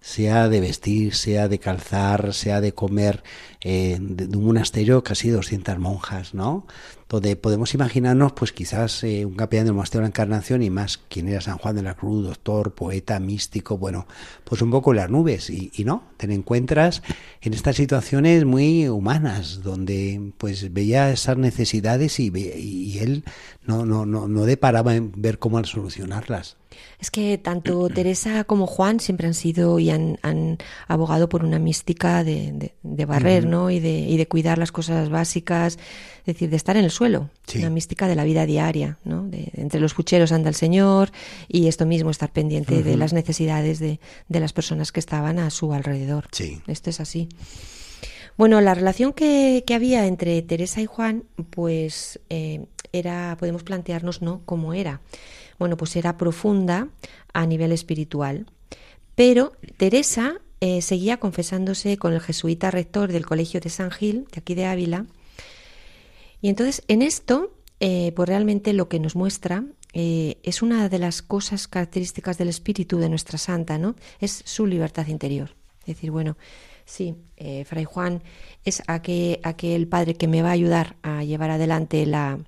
sea 0.00 0.48
de 0.48 0.60
vestir, 0.60 1.14
sea 1.14 1.48
de 1.48 1.58
calzar, 1.58 2.32
sea 2.32 2.60
de 2.60 2.72
comer, 2.72 3.22
eh, 3.60 3.98
de, 4.00 4.36
un 4.36 4.44
monasterio 4.44 5.02
casi 5.02 5.30
200 5.30 5.78
monjas, 5.78 6.34
¿no? 6.34 6.66
Donde 7.08 7.36
podemos 7.36 7.74
imaginarnos, 7.74 8.32
pues 8.32 8.52
quizás 8.52 9.02
eh, 9.02 9.24
un 9.24 9.34
capellán 9.34 9.64
del 9.64 9.74
monasterio 9.74 10.02
de 10.02 10.04
la 10.04 10.08
Encarnación 10.08 10.62
y 10.62 10.70
más 10.70 10.98
quien 10.98 11.26
era 11.28 11.40
San 11.40 11.58
Juan 11.58 11.74
de 11.74 11.82
la 11.82 11.94
Cruz, 11.94 12.24
doctor, 12.26 12.74
poeta, 12.74 13.18
místico, 13.18 13.78
bueno, 13.78 14.06
pues 14.44 14.62
un 14.62 14.70
poco 14.70 14.92
las 14.92 15.10
nubes 15.10 15.50
y, 15.50 15.72
y 15.74 15.84
no, 15.84 16.04
te 16.16 16.32
encuentras 16.32 17.02
en 17.40 17.54
estas 17.54 17.76
situaciones 17.76 18.44
muy 18.44 18.88
humanas, 18.88 19.62
donde 19.62 20.32
pues 20.38 20.72
veía 20.72 21.10
esas 21.10 21.38
necesidades 21.38 22.20
y, 22.20 22.30
y 22.36 22.98
él 22.98 23.24
no, 23.64 23.84
no, 23.84 24.06
no, 24.06 24.28
no 24.28 24.44
deparaba 24.44 24.94
en 24.94 25.12
ver 25.16 25.38
cómo 25.38 25.64
solucionarlas. 25.64 26.57
Es 26.98 27.10
que 27.10 27.38
tanto 27.38 27.88
Teresa 27.88 28.44
como 28.44 28.66
Juan 28.66 29.00
siempre 29.00 29.26
han 29.26 29.34
sido 29.34 29.78
y 29.78 29.90
han, 29.90 30.18
abogado 30.86 31.28
por 31.28 31.44
una 31.44 31.58
mística 31.58 32.24
de, 32.24 32.72
barrer, 32.82 33.46
¿no? 33.46 33.70
Y 33.70 33.80
de, 33.80 34.00
y 34.00 34.16
de 34.16 34.26
cuidar 34.26 34.58
las 34.58 34.72
cosas 34.72 35.08
básicas, 35.08 35.78
es 36.20 36.26
decir, 36.26 36.50
de 36.50 36.56
estar 36.56 36.76
en 36.76 36.84
el 36.84 36.90
suelo, 36.90 37.30
una 37.54 37.70
mística 37.70 38.08
de 38.08 38.14
la 38.14 38.24
vida 38.24 38.46
diaria, 38.46 38.98
¿no? 39.04 39.28
De, 39.28 39.50
entre 39.54 39.80
los 39.80 39.94
pucheros 39.94 40.32
anda 40.32 40.48
el 40.48 40.54
Señor 40.54 41.10
y 41.46 41.68
esto 41.68 41.86
mismo, 41.86 42.10
estar 42.10 42.32
pendiente 42.32 42.82
de 42.82 42.96
las 42.96 43.12
necesidades 43.12 43.78
de, 43.78 44.00
las 44.28 44.52
personas 44.52 44.92
que 44.92 45.00
estaban 45.00 45.38
a 45.38 45.50
su 45.50 45.72
alrededor. 45.72 46.28
Sí. 46.32 46.60
Esto 46.66 46.90
es 46.90 47.00
así. 47.00 47.28
Bueno, 48.36 48.60
la 48.60 48.74
relación 48.74 49.12
que, 49.12 49.64
había 49.74 50.06
entre 50.06 50.42
Teresa 50.42 50.80
y 50.80 50.86
Juan, 50.86 51.24
pues 51.50 52.20
eh, 52.28 52.66
era, 52.92 53.36
podemos 53.38 53.62
plantearnos, 53.62 54.22
¿no? 54.22 54.42
Cómo 54.44 54.74
era 54.74 55.00
bueno, 55.58 55.76
pues 55.76 55.96
era 55.96 56.16
profunda 56.16 56.88
a 57.32 57.46
nivel 57.46 57.72
espiritual. 57.72 58.46
Pero 59.14 59.52
Teresa 59.76 60.40
eh, 60.60 60.82
seguía 60.82 61.18
confesándose 61.18 61.98
con 61.98 62.12
el 62.12 62.20
jesuita 62.20 62.70
rector 62.70 63.12
del 63.12 63.26
Colegio 63.26 63.60
de 63.60 63.70
San 63.70 63.90
Gil, 63.90 64.26
de 64.32 64.40
aquí 64.40 64.54
de 64.54 64.66
Ávila. 64.66 65.06
Y 66.40 66.48
entonces 66.48 66.82
en 66.88 67.02
esto, 67.02 67.52
eh, 67.80 68.12
pues 68.14 68.28
realmente 68.28 68.72
lo 68.72 68.88
que 68.88 69.00
nos 69.00 69.16
muestra 69.16 69.64
eh, 69.92 70.38
es 70.42 70.62
una 70.62 70.88
de 70.88 70.98
las 70.98 71.22
cosas 71.22 71.68
características 71.68 72.38
del 72.38 72.48
espíritu 72.48 72.98
de 72.98 73.08
nuestra 73.08 73.38
santa, 73.38 73.78
¿no? 73.78 73.96
Es 74.20 74.42
su 74.44 74.66
libertad 74.66 75.06
interior. 75.06 75.56
Es 75.80 75.96
decir, 75.96 76.10
bueno, 76.10 76.36
sí, 76.84 77.14
Fray 77.64 77.84
Juan 77.84 78.22
es 78.64 78.82
aquel, 78.86 79.88
padre 79.88 80.14
que 80.14 80.28
me 80.28 80.42
va 80.42 80.50
a 80.50 80.52
ayudar 80.52 80.96
a 81.02 81.24
llevar 81.24 81.50
adelante 81.50 82.04
la, 82.04 82.38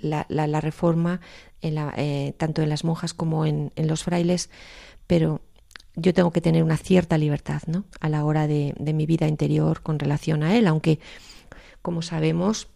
la, 0.00 0.26
la 0.28 0.60
reforma 0.60 1.20
eh, 1.64 2.34
tanto 2.36 2.62
en 2.62 2.68
las 2.68 2.84
monjas 2.84 3.14
como 3.14 3.46
en, 3.46 3.72
los 3.76 4.04
frailes, 4.04 4.50
pero 5.06 5.40
yo 5.96 6.12
tengo 6.12 6.30
que 6.30 6.40
tener 6.40 6.62
una 6.62 6.76
cierta 6.76 7.18
libertad 7.18 7.62
¿no? 7.66 7.84
a 8.00 8.08
la 8.08 8.24
hora 8.24 8.46
de, 8.46 8.74
mi 8.78 9.06
vida 9.06 9.26
interior 9.26 9.80
con 9.82 9.98
relación 9.98 10.42
a 10.42 10.56
él, 10.56 10.66
aunque, 10.66 10.98
como 11.82 12.02
sabemos, 12.02 12.68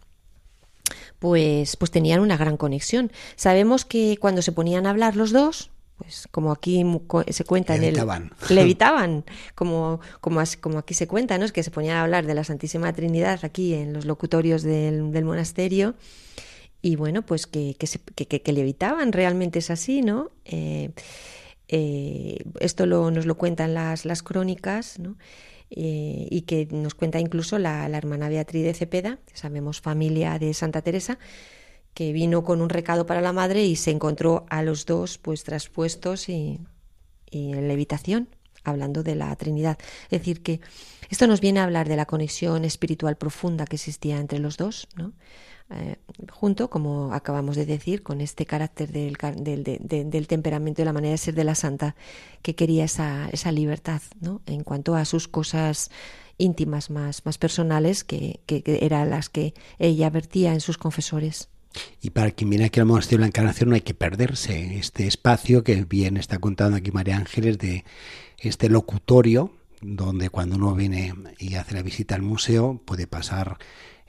pues, 1.18 1.76
pues 1.76 1.90
tenían 1.90 2.20
una 2.20 2.36
gran 2.36 2.56
conexión. 2.56 3.12
Sabemos 3.36 3.84
que 3.84 4.16
cuando 4.18 4.42
se 4.42 4.52
ponían 4.52 4.86
a 4.86 4.90
hablar 4.90 5.16
los 5.16 5.32
dos, 5.32 5.70
pues 5.98 6.28
como 6.30 6.52
aquí 6.52 6.84
se 7.28 7.44
cuenta 7.44 7.74
en 7.74 7.82
el 7.82 8.00
levitaban 8.50 9.24
como 9.56 9.98
como 10.20 10.40
como 10.60 10.78
aquí 10.78 10.94
se 10.94 11.08
cuenta 11.08 11.38
no 11.38 11.44
es 11.44 11.50
que 11.50 11.64
se 11.64 11.72
ponían 11.72 11.96
a 11.96 12.02
hablar 12.02 12.24
de 12.24 12.34
la 12.34 12.44
Santísima 12.44 12.92
Trinidad 12.92 13.40
aquí 13.42 13.74
en 13.74 13.92
los 13.92 14.04
locutorios 14.04 14.62
del, 14.62 15.10
del 15.10 15.24
monasterio 15.24 15.96
y 16.80 16.96
bueno, 16.96 17.22
pues 17.22 17.46
que, 17.46 17.76
que, 18.14 18.26
que, 18.40 18.52
le 18.52 18.60
evitaban, 18.60 19.12
realmente 19.12 19.58
es 19.58 19.70
así, 19.70 20.00
¿no? 20.00 20.30
Eh, 20.44 20.90
eh, 21.68 22.44
esto 22.60 22.86
lo, 22.86 23.10
nos 23.10 23.26
lo 23.26 23.36
cuentan 23.36 23.74
las, 23.74 24.04
las 24.04 24.22
crónicas, 24.22 24.98
¿no? 24.98 25.16
Eh, 25.70 26.28
y 26.30 26.42
que 26.42 26.66
nos 26.70 26.94
cuenta 26.94 27.20
incluso 27.20 27.58
la, 27.58 27.86
hermana 27.86 28.28
Beatriz 28.28 28.64
de 28.64 28.74
Cepeda, 28.74 29.18
sabemos 29.34 29.80
familia 29.80 30.38
de 30.38 30.54
Santa 30.54 30.80
Teresa, 30.80 31.18
que 31.94 32.12
vino 32.12 32.44
con 32.44 32.62
un 32.62 32.70
recado 32.70 33.06
para 33.06 33.20
la 33.20 33.32
madre 33.32 33.64
y 33.64 33.76
se 33.76 33.90
encontró 33.90 34.46
a 34.48 34.62
los 34.62 34.86
dos 34.86 35.18
pues 35.18 35.44
traspuestos 35.44 36.28
y, 36.28 36.60
y 37.28 37.52
en 37.52 37.68
levitación, 37.68 38.28
hablando 38.64 39.02
de 39.02 39.16
la 39.16 39.34
Trinidad. 39.36 39.78
Es 40.04 40.20
decir, 40.20 40.42
que 40.42 40.60
esto 41.10 41.26
nos 41.26 41.40
viene 41.40 41.60
a 41.60 41.64
hablar 41.64 41.88
de 41.88 41.96
la 41.96 42.06
conexión 42.06 42.64
espiritual 42.64 43.16
profunda 43.16 43.66
que 43.66 43.76
existía 43.76 44.18
entre 44.18 44.38
los 44.38 44.56
dos, 44.56 44.88
¿no? 44.96 45.12
Eh, 45.70 45.96
junto, 46.30 46.70
como 46.70 47.12
acabamos 47.12 47.54
de 47.56 47.66
decir, 47.66 48.02
con 48.02 48.20
este 48.22 48.46
carácter 48.46 48.90
del, 48.90 49.16
del, 49.18 50.26
temperamento 50.26 50.80
y 50.80 50.84
la 50.84 50.94
manera 50.94 51.12
de 51.12 51.18
ser 51.18 51.34
de 51.34 51.44
la 51.44 51.54
santa, 51.54 51.94
que 52.40 52.54
quería 52.54 52.84
esa, 52.84 53.28
esa 53.32 53.52
libertad 53.52 54.00
¿no? 54.20 54.40
en 54.46 54.64
cuanto 54.64 54.94
a 54.94 55.04
sus 55.04 55.28
cosas 55.28 55.90
íntimas 56.38 56.88
más, 56.88 57.26
más 57.26 57.36
personales, 57.36 58.02
que, 58.02 58.40
que, 58.46 58.62
eran 58.80 59.10
las 59.10 59.28
que 59.28 59.52
ella 59.78 60.08
vertía 60.08 60.54
en 60.54 60.60
sus 60.60 60.78
confesores. 60.78 61.50
Y 62.00 62.10
para 62.10 62.30
quien 62.30 62.48
viene 62.48 62.64
aquí 62.66 62.80
al 62.80 62.86
monasterio 62.86 63.18
de 63.18 63.22
la 63.22 63.26
Encarnación 63.28 63.68
no 63.68 63.74
hay 63.74 63.82
que 63.82 63.94
perderse 63.94 64.78
este 64.78 65.06
espacio 65.06 65.64
que 65.64 65.84
bien 65.84 66.16
está 66.16 66.38
contando 66.38 66.78
aquí 66.78 66.92
María 66.92 67.16
Ángeles 67.16 67.58
de 67.58 67.84
este 68.38 68.70
locutorio 68.70 69.52
donde 69.80 70.30
cuando 70.30 70.56
uno 70.56 70.74
viene 70.74 71.14
y 71.38 71.54
hace 71.54 71.74
la 71.74 71.82
visita 71.82 72.14
al 72.14 72.22
museo 72.22 72.80
puede 72.84 73.06
pasar 73.06 73.58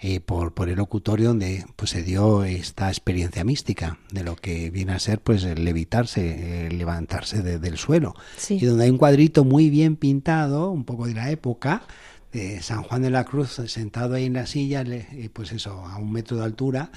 eh, 0.02 0.22
por, 0.22 0.54
por 0.54 0.70
el 0.70 0.78
locutorio 0.78 1.30
donde 1.30 1.66
pues 1.76 1.92
se 1.92 2.04
dio 2.04 2.46
esta 2.46 2.88
experiencia 2.88 3.44
mística 3.44 4.00
de 4.12 4.24
lo 4.24 4.38
que 4.38 4.70
viene 4.70 4.94
a 4.94 5.00
ser 5.00 5.20
pues 5.20 5.44
el 5.44 5.66
levitarse, 5.66 6.68
el 6.68 6.78
levantarse 6.78 7.42
del 7.42 7.78
suelo. 7.78 8.16
Y 8.50 8.66
donde 8.66 8.86
hay 8.86 8.90
un 8.90 8.98
cuadrito 8.98 9.44
muy 9.44 9.70
bien 9.70 9.98
pintado, 9.98 10.72
un 10.72 10.86
poco 10.86 11.08
de 11.08 11.16
la 11.16 11.32
época, 11.32 11.84
de 12.32 12.62
San 12.62 12.84
Juan 12.84 13.02
de 13.02 13.10
la 13.10 13.26
Cruz 13.26 13.62
sentado 13.68 14.16
ahí 14.16 14.26
en 14.26 14.34
la 14.34 14.46
silla, 14.46 14.84
eh, 14.86 15.30
pues 15.34 15.52
eso, 15.52 15.86
a 15.86 15.98
un 15.98 16.14
metro 16.14 16.38
de 16.38 16.46
altura, 16.46 16.92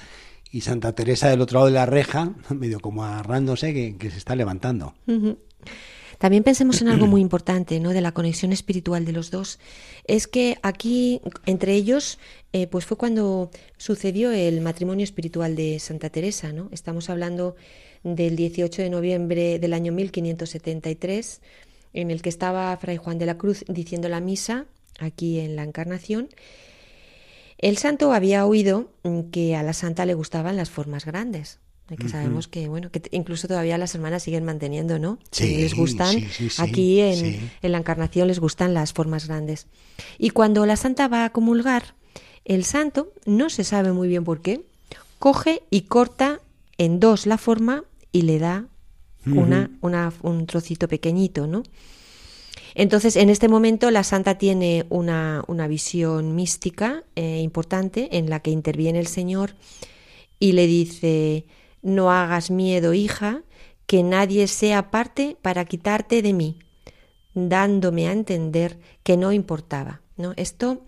y 0.49 0.61
Santa 0.61 0.93
Teresa 0.93 1.27
del 1.29 1.41
otro 1.41 1.59
lado 1.59 1.67
de 1.67 1.73
la 1.73 1.85
reja, 1.85 2.31
medio 2.49 2.79
como 2.79 3.03
agarrándose, 3.03 3.73
que, 3.73 4.11
se 4.11 4.17
está 4.17 4.35
levantando. 4.35 4.93
También 6.23 6.43
pensemos 6.45 6.81
en 6.81 6.87
algo 6.87 7.05
muy 7.05 7.19
importante, 7.27 7.81
¿no? 7.81 7.89
De 7.89 7.99
la 7.99 8.13
conexión 8.13 8.53
espiritual 8.53 9.03
de 9.03 9.11
los 9.11 9.29
dos. 9.29 9.59
Es 10.05 10.25
que 10.25 10.57
aquí, 10.63 11.19
entre 11.45 11.73
ellos, 11.73 12.17
eh, 12.53 12.65
pues 12.67 12.85
fue 12.85 12.95
cuando 12.95 13.51
sucedió 13.75 14.31
el 14.31 14.61
matrimonio 14.61 15.03
espiritual 15.03 15.57
de 15.57 15.79
Santa 15.79 16.09
Teresa, 16.09 16.53
¿no? 16.53 16.69
Estamos 16.71 17.09
hablando 17.09 17.57
del 18.05 18.37
18 18.37 18.83
de 18.83 18.89
noviembre 18.89 19.59
del 19.59 19.73
año 19.73 19.91
1573, 19.91 21.41
en 21.91 22.09
el 22.09 22.21
que 22.21 22.29
estaba 22.29 22.77
Fray 22.77 22.95
Juan 22.95 23.17
de 23.17 23.25
la 23.25 23.37
Cruz 23.37 23.65
diciendo 23.67 24.07
la 24.07 24.21
misa 24.21 24.65
aquí 24.99 25.41
en 25.41 25.57
la 25.57 25.63
Encarnación. 25.63 26.29
El 27.57 27.77
santo 27.77 28.13
había 28.13 28.45
oído 28.45 28.93
que 29.33 29.57
a 29.57 29.63
la 29.63 29.73
santa 29.73 30.05
le 30.05 30.13
gustaban 30.13 30.55
las 30.55 30.69
formas 30.69 31.03
grandes, 31.03 31.59
que 31.87 32.09
sabemos 32.09 32.47
que 32.47 32.67
bueno 32.67 32.89
que 32.89 33.01
incluso 33.11 33.47
todavía 33.47 33.77
las 33.77 33.93
hermanas 33.93 34.23
siguen 34.23 34.43
manteniendo 34.43 34.97
no 34.99 35.19
sí, 35.31 35.57
les 35.57 35.75
gustan. 35.75 36.15
aquí 36.57 37.01
en, 37.01 37.51
en, 37.61 37.71
la 37.71 37.77
encarnación 37.77 38.27
les 38.27 38.39
gustan 38.39 38.73
las 38.73 38.93
formas 38.93 39.27
grandes. 39.27 39.67
Y 40.17 40.31
cuando 40.31 40.65
la 40.65 40.75
santa 40.75 41.07
va 41.07 41.25
a 41.25 41.31
comulgar 41.31 41.95
el 42.45 42.63
santo 42.63 43.11
no 43.25 43.49
se 43.49 43.63
sabe 43.63 43.91
muy 43.91 44.07
bien 44.07 44.23
por 44.23 44.41
qué 44.41 44.61
coge 45.19 45.61
y 45.69 45.81
corta 45.81 46.39
en 46.77 46.99
dos 46.99 47.25
la 47.25 47.37
forma 47.37 47.83
y 48.11 48.23
le 48.23 48.39
da 48.39 48.65
una, 49.25 49.69
una, 49.81 50.11
un 50.21 50.47
trocito 50.47 50.87
pequeñito 50.87 51.47
no 51.47 51.63
entonces, 52.75 53.15
en 53.15 53.29
este 53.29 53.49
momento 53.49 53.91
la 53.91 54.03
santa 54.03 54.37
tiene 54.37 54.85
una, 54.89 55.43
una 55.47 55.67
visión 55.67 56.35
mística 56.35 57.03
eh, 57.15 57.39
importante 57.43 58.17
en 58.17 58.29
la 58.29 58.39
que 58.39 58.51
interviene 58.51 58.99
el 58.99 59.07
Señor 59.07 59.53
y 60.39 60.53
le 60.53 60.65
dice, 60.65 61.45
no 61.83 62.11
hagas 62.11 62.49
miedo, 62.49 62.93
hija, 62.93 63.43
que 63.85 64.01
nadie 64.01 64.47
sea 64.47 64.89
parte 64.89 65.37
para 65.41 65.65
quitarte 65.65 66.21
de 66.21 66.33
mí, 66.33 66.57
dándome 67.35 68.07
a 68.07 68.11
entender 68.13 68.79
que 69.03 69.17
no 69.17 69.31
importaba. 69.31 70.01
¿no? 70.17 70.33
Esto, 70.37 70.83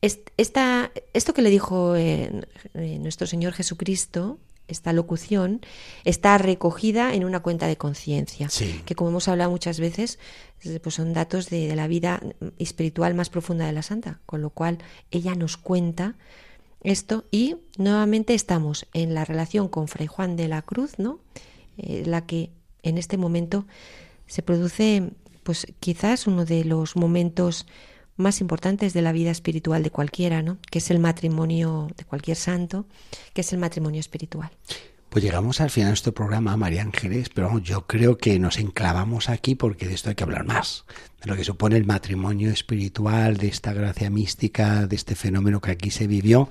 esto 0.00 1.34
que 1.34 1.42
le 1.42 1.50
dijo 1.50 1.94
eh, 1.94 2.42
eh, 2.74 2.98
nuestro 2.98 3.26
Señor 3.26 3.52
Jesucristo 3.52 4.38
esta 4.68 4.92
locución 4.92 5.60
está 6.04 6.38
recogida 6.38 7.14
en 7.14 7.24
una 7.24 7.40
cuenta 7.40 7.66
de 7.66 7.76
conciencia, 7.76 8.48
Sí. 8.48 8.80
que 8.86 8.94
como 8.94 9.10
hemos 9.10 9.28
hablado 9.28 9.50
muchas 9.50 9.78
veces, 9.78 10.18
eh, 10.64 10.80
pues 10.80 10.94
son 10.94 11.12
datos 11.12 11.50
de, 11.50 11.66
de 11.68 11.76
la 11.76 11.88
vida 11.88 12.22
espiritual 12.58 13.12
más 13.14 13.28
profunda 13.28 13.66
de 13.66 13.72
la 13.72 13.82
santa, 13.82 14.20
con 14.24 14.40
lo 14.40 14.50
cual 14.50 14.78
ella 15.10 15.34
nos 15.34 15.56
cuenta 15.58 16.14
esto 16.82 17.24
y 17.30 17.56
nuevamente 17.78 18.34
estamos 18.34 18.86
en 18.92 19.14
la 19.14 19.24
relación 19.24 19.68
con 19.68 19.88
Fray 19.88 20.06
Juan 20.06 20.36
de 20.36 20.48
la 20.48 20.62
Cruz, 20.62 20.98
¿no? 20.98 21.20
Eh, 21.78 22.02
la 22.06 22.26
que 22.26 22.50
en 22.82 22.98
este 22.98 23.16
momento 23.16 23.66
se 24.26 24.42
produce, 24.42 25.10
pues 25.42 25.66
quizás 25.80 26.26
uno 26.26 26.44
de 26.44 26.64
los 26.64 26.96
momentos 26.96 27.66
más 28.16 28.40
importantes 28.40 28.92
de 28.92 29.02
la 29.02 29.12
vida 29.12 29.30
espiritual 29.30 29.82
de 29.82 29.90
cualquiera, 29.90 30.42
¿no? 30.42 30.58
Que 30.70 30.78
es 30.78 30.90
el 30.90 30.98
matrimonio 30.98 31.88
de 31.96 32.04
cualquier 32.04 32.36
santo, 32.36 32.86
que 33.32 33.40
es 33.40 33.52
el 33.52 33.58
matrimonio 33.58 34.00
espiritual. 34.00 34.50
Pues 35.08 35.22
llegamos 35.22 35.60
al 35.60 35.68
final 35.68 35.90
de 35.90 35.94
este 35.94 36.12
programa, 36.12 36.56
María 36.56 36.80
Ángeles, 36.80 37.28
pero 37.28 37.58
yo 37.58 37.86
creo 37.86 38.16
que 38.16 38.38
nos 38.38 38.58
enclavamos 38.58 39.28
aquí 39.28 39.54
porque 39.54 39.86
de 39.86 39.94
esto 39.94 40.08
hay 40.08 40.14
que 40.14 40.24
hablar 40.24 40.46
más, 40.46 40.86
de 41.22 41.30
lo 41.30 41.36
que 41.36 41.44
supone 41.44 41.76
el 41.76 41.84
matrimonio 41.84 42.50
espiritual, 42.50 43.36
de 43.36 43.48
esta 43.48 43.72
gracia 43.72 44.10
mística, 44.10 44.86
de 44.86 44.96
este 44.96 45.14
fenómeno 45.14 45.60
que 45.60 45.70
aquí 45.70 45.90
se 45.90 46.06
vivió 46.06 46.48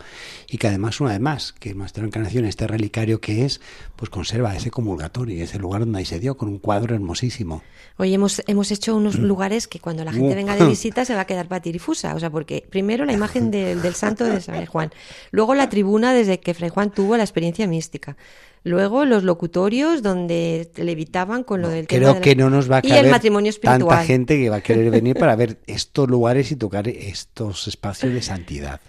y 0.48 0.58
que 0.58 0.68
además, 0.68 1.02
una 1.02 1.12
vez 1.12 1.20
más, 1.20 1.54
que 1.54 1.74
Nuestra 1.74 2.06
Encarnación, 2.06 2.46
este 2.46 2.68
relicario 2.68 3.20
que 3.20 3.46
es, 3.46 3.60
pues 3.96 4.10
conserva 4.10 4.56
ese 4.56 4.72
comulgatorio, 4.72 5.44
ese 5.44 5.60
lugar 5.60 5.82
donde 5.82 6.00
ahí 6.00 6.06
se 6.06 6.20
dio, 6.20 6.38
con 6.38 6.48
un 6.48 6.60
cuadro 6.60 6.96
hermosísimo. 6.96 7.64
Hoy 7.98 8.14
hemos, 8.14 8.42
hemos 8.48 8.72
hecho 8.72 8.96
unos 8.96 9.20
lugares 9.20 9.68
que 9.68 9.80
cuando 9.80 10.06
la 10.06 10.14
gente 10.14 10.36
venga 10.36 10.56
de 10.56 10.66
visita 10.70 11.04
se 11.04 11.16
va 11.16 11.22
a 11.22 11.26
quedar 11.26 11.48
patirifusa. 11.48 12.16
O 12.16 12.20
sea, 12.20 12.30
porque 12.30 12.66
primero 12.70 13.04
la 13.06 13.14
imagen 13.14 13.52
del, 13.52 13.82
del 13.82 13.94
santo 13.94 14.24
de 14.24 14.40
Fray 14.40 14.66
Juan, 14.66 14.92
luego 15.32 15.54
la 15.54 15.70
tribuna 15.70 16.14
desde 16.14 16.40
que 16.40 16.54
Fray 16.54 16.70
Juan 16.70 16.92
tuvo 16.92 17.18
la 17.18 17.24
experiencia 17.24 17.68
mística, 17.68 18.16
luego 18.64 19.06
los 19.06 19.24
locutorios 19.24 20.02
donde 20.04 20.70
levitaban 20.78 21.44
con 21.44 21.62
lo 21.62 21.70
del 21.70 21.88
tema 21.88 21.98
Creo 22.00 22.10
de 22.10 22.20
la- 22.20 22.22
que 22.22 22.36
no 22.36 22.50
nos 22.50 22.70
va 22.72 22.78
a 22.78 22.82
y 22.84 22.92
el 22.92 23.10
matrimonio 23.10 23.50
espiritual. 23.50 23.80
tanta 23.80 24.04
gente 24.04 24.38
que 24.38 24.50
va 24.50 24.58
a 24.58 24.62
querer 24.62 24.90
venir 24.92 25.18
para 25.18 25.36
ver 25.36 25.60
estos 25.68 26.08
lugares 26.10 26.52
y 26.52 26.56
tocar 26.56 26.88
estos 26.88 27.68
espacios 27.68 28.14
de 28.14 28.22
santidad. 28.22 28.80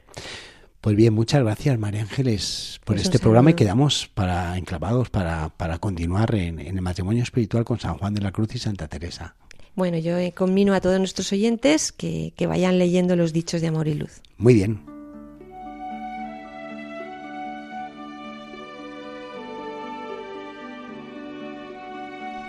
Pues 0.80 0.96
bien, 0.96 1.14
muchas 1.14 1.42
gracias 1.44 1.78
María 1.78 2.02
Ángeles 2.02 2.80
por 2.84 2.96
Pues 2.96 3.04
este 3.06 3.18
programa 3.20 3.50
y 3.52 3.54
quedamos 3.54 4.10
para 4.12 4.58
enclavados 4.58 5.10
para, 5.10 5.48
para 5.50 5.78
continuar 5.78 6.34
en, 6.34 6.58
en 6.58 6.74
el 6.76 6.82
matrimonio 6.82 7.22
espiritual 7.22 7.64
con 7.64 7.78
San 7.78 7.96
Juan 7.98 8.14
de 8.14 8.20
la 8.20 8.32
Cruz 8.32 8.54
y 8.56 8.58
Santa 8.58 8.88
Teresa. 8.88 9.36
Bueno, 9.76 9.96
yo 9.96 10.18
eh, 10.18 10.32
conmino 10.32 10.74
a 10.74 10.80
todos 10.82 10.98
nuestros 10.98 11.32
oyentes 11.32 11.92
que, 11.92 12.34
que 12.36 12.46
vayan 12.46 12.78
leyendo 12.78 13.14
los 13.16 13.32
dichos 13.32 13.60
de 13.62 13.68
amor 13.68 13.86
y 13.88 13.94
luz. 13.94 14.20
Muy 14.36 14.54
bien. 14.54 14.91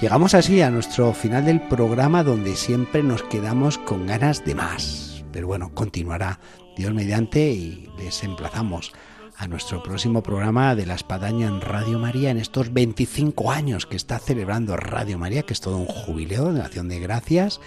Llegamos 0.04 0.34
así 0.34 0.62
a 0.62 0.70
nuestro 0.70 1.14
final 1.14 1.46
del 1.46 1.62
programa 1.62 2.26
donde 2.26 2.58
siempre 2.58 3.02
nos 3.02 3.24
quedamos 3.24 3.78
con 3.78 4.06
ganas 4.06 4.44
de 4.44 4.54
más. 4.54 5.24
Pero 5.32 5.48
bueno, 5.48 5.74
continuará 5.74 6.42
Dios 6.76 6.94
mediante 6.94 7.52
y 7.52 7.90
les 7.98 8.22
emplazamos 8.26 8.92
a 9.38 9.48
nuestro 9.48 9.82
próximo 9.82 10.22
programa 10.22 10.76
de 10.76 10.86
la 10.86 10.96
Espadaña 10.96 11.48
en 11.48 11.62
Radio 11.62 12.00
María 12.00 12.32
en 12.32 12.38
estos 12.38 12.74
25 12.74 13.50
años 13.50 13.86
que 13.86 13.96
está 13.96 14.20
celebrando 14.20 14.76
Radio 14.76 15.18
María, 15.18 15.44
que 15.44 15.54
es 15.54 15.62
todo 15.62 15.78
un 15.78 15.86
jubileo 15.86 16.52
de 16.52 16.64
acción 16.64 16.90
de 16.90 17.00
gracias. 17.00 17.62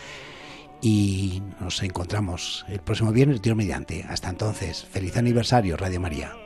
Y 0.82 1.42
nos 1.58 1.82
encontramos 1.82 2.66
el 2.68 2.80
próximo 2.80 3.12
viernes, 3.12 3.40
Dios 3.40 3.56
mediante. 3.56 4.04
Hasta 4.10 4.28
entonces, 4.28 4.84
feliz 4.84 5.16
aniversario, 5.16 5.78
Radio 5.78 6.00
María. 6.00 6.45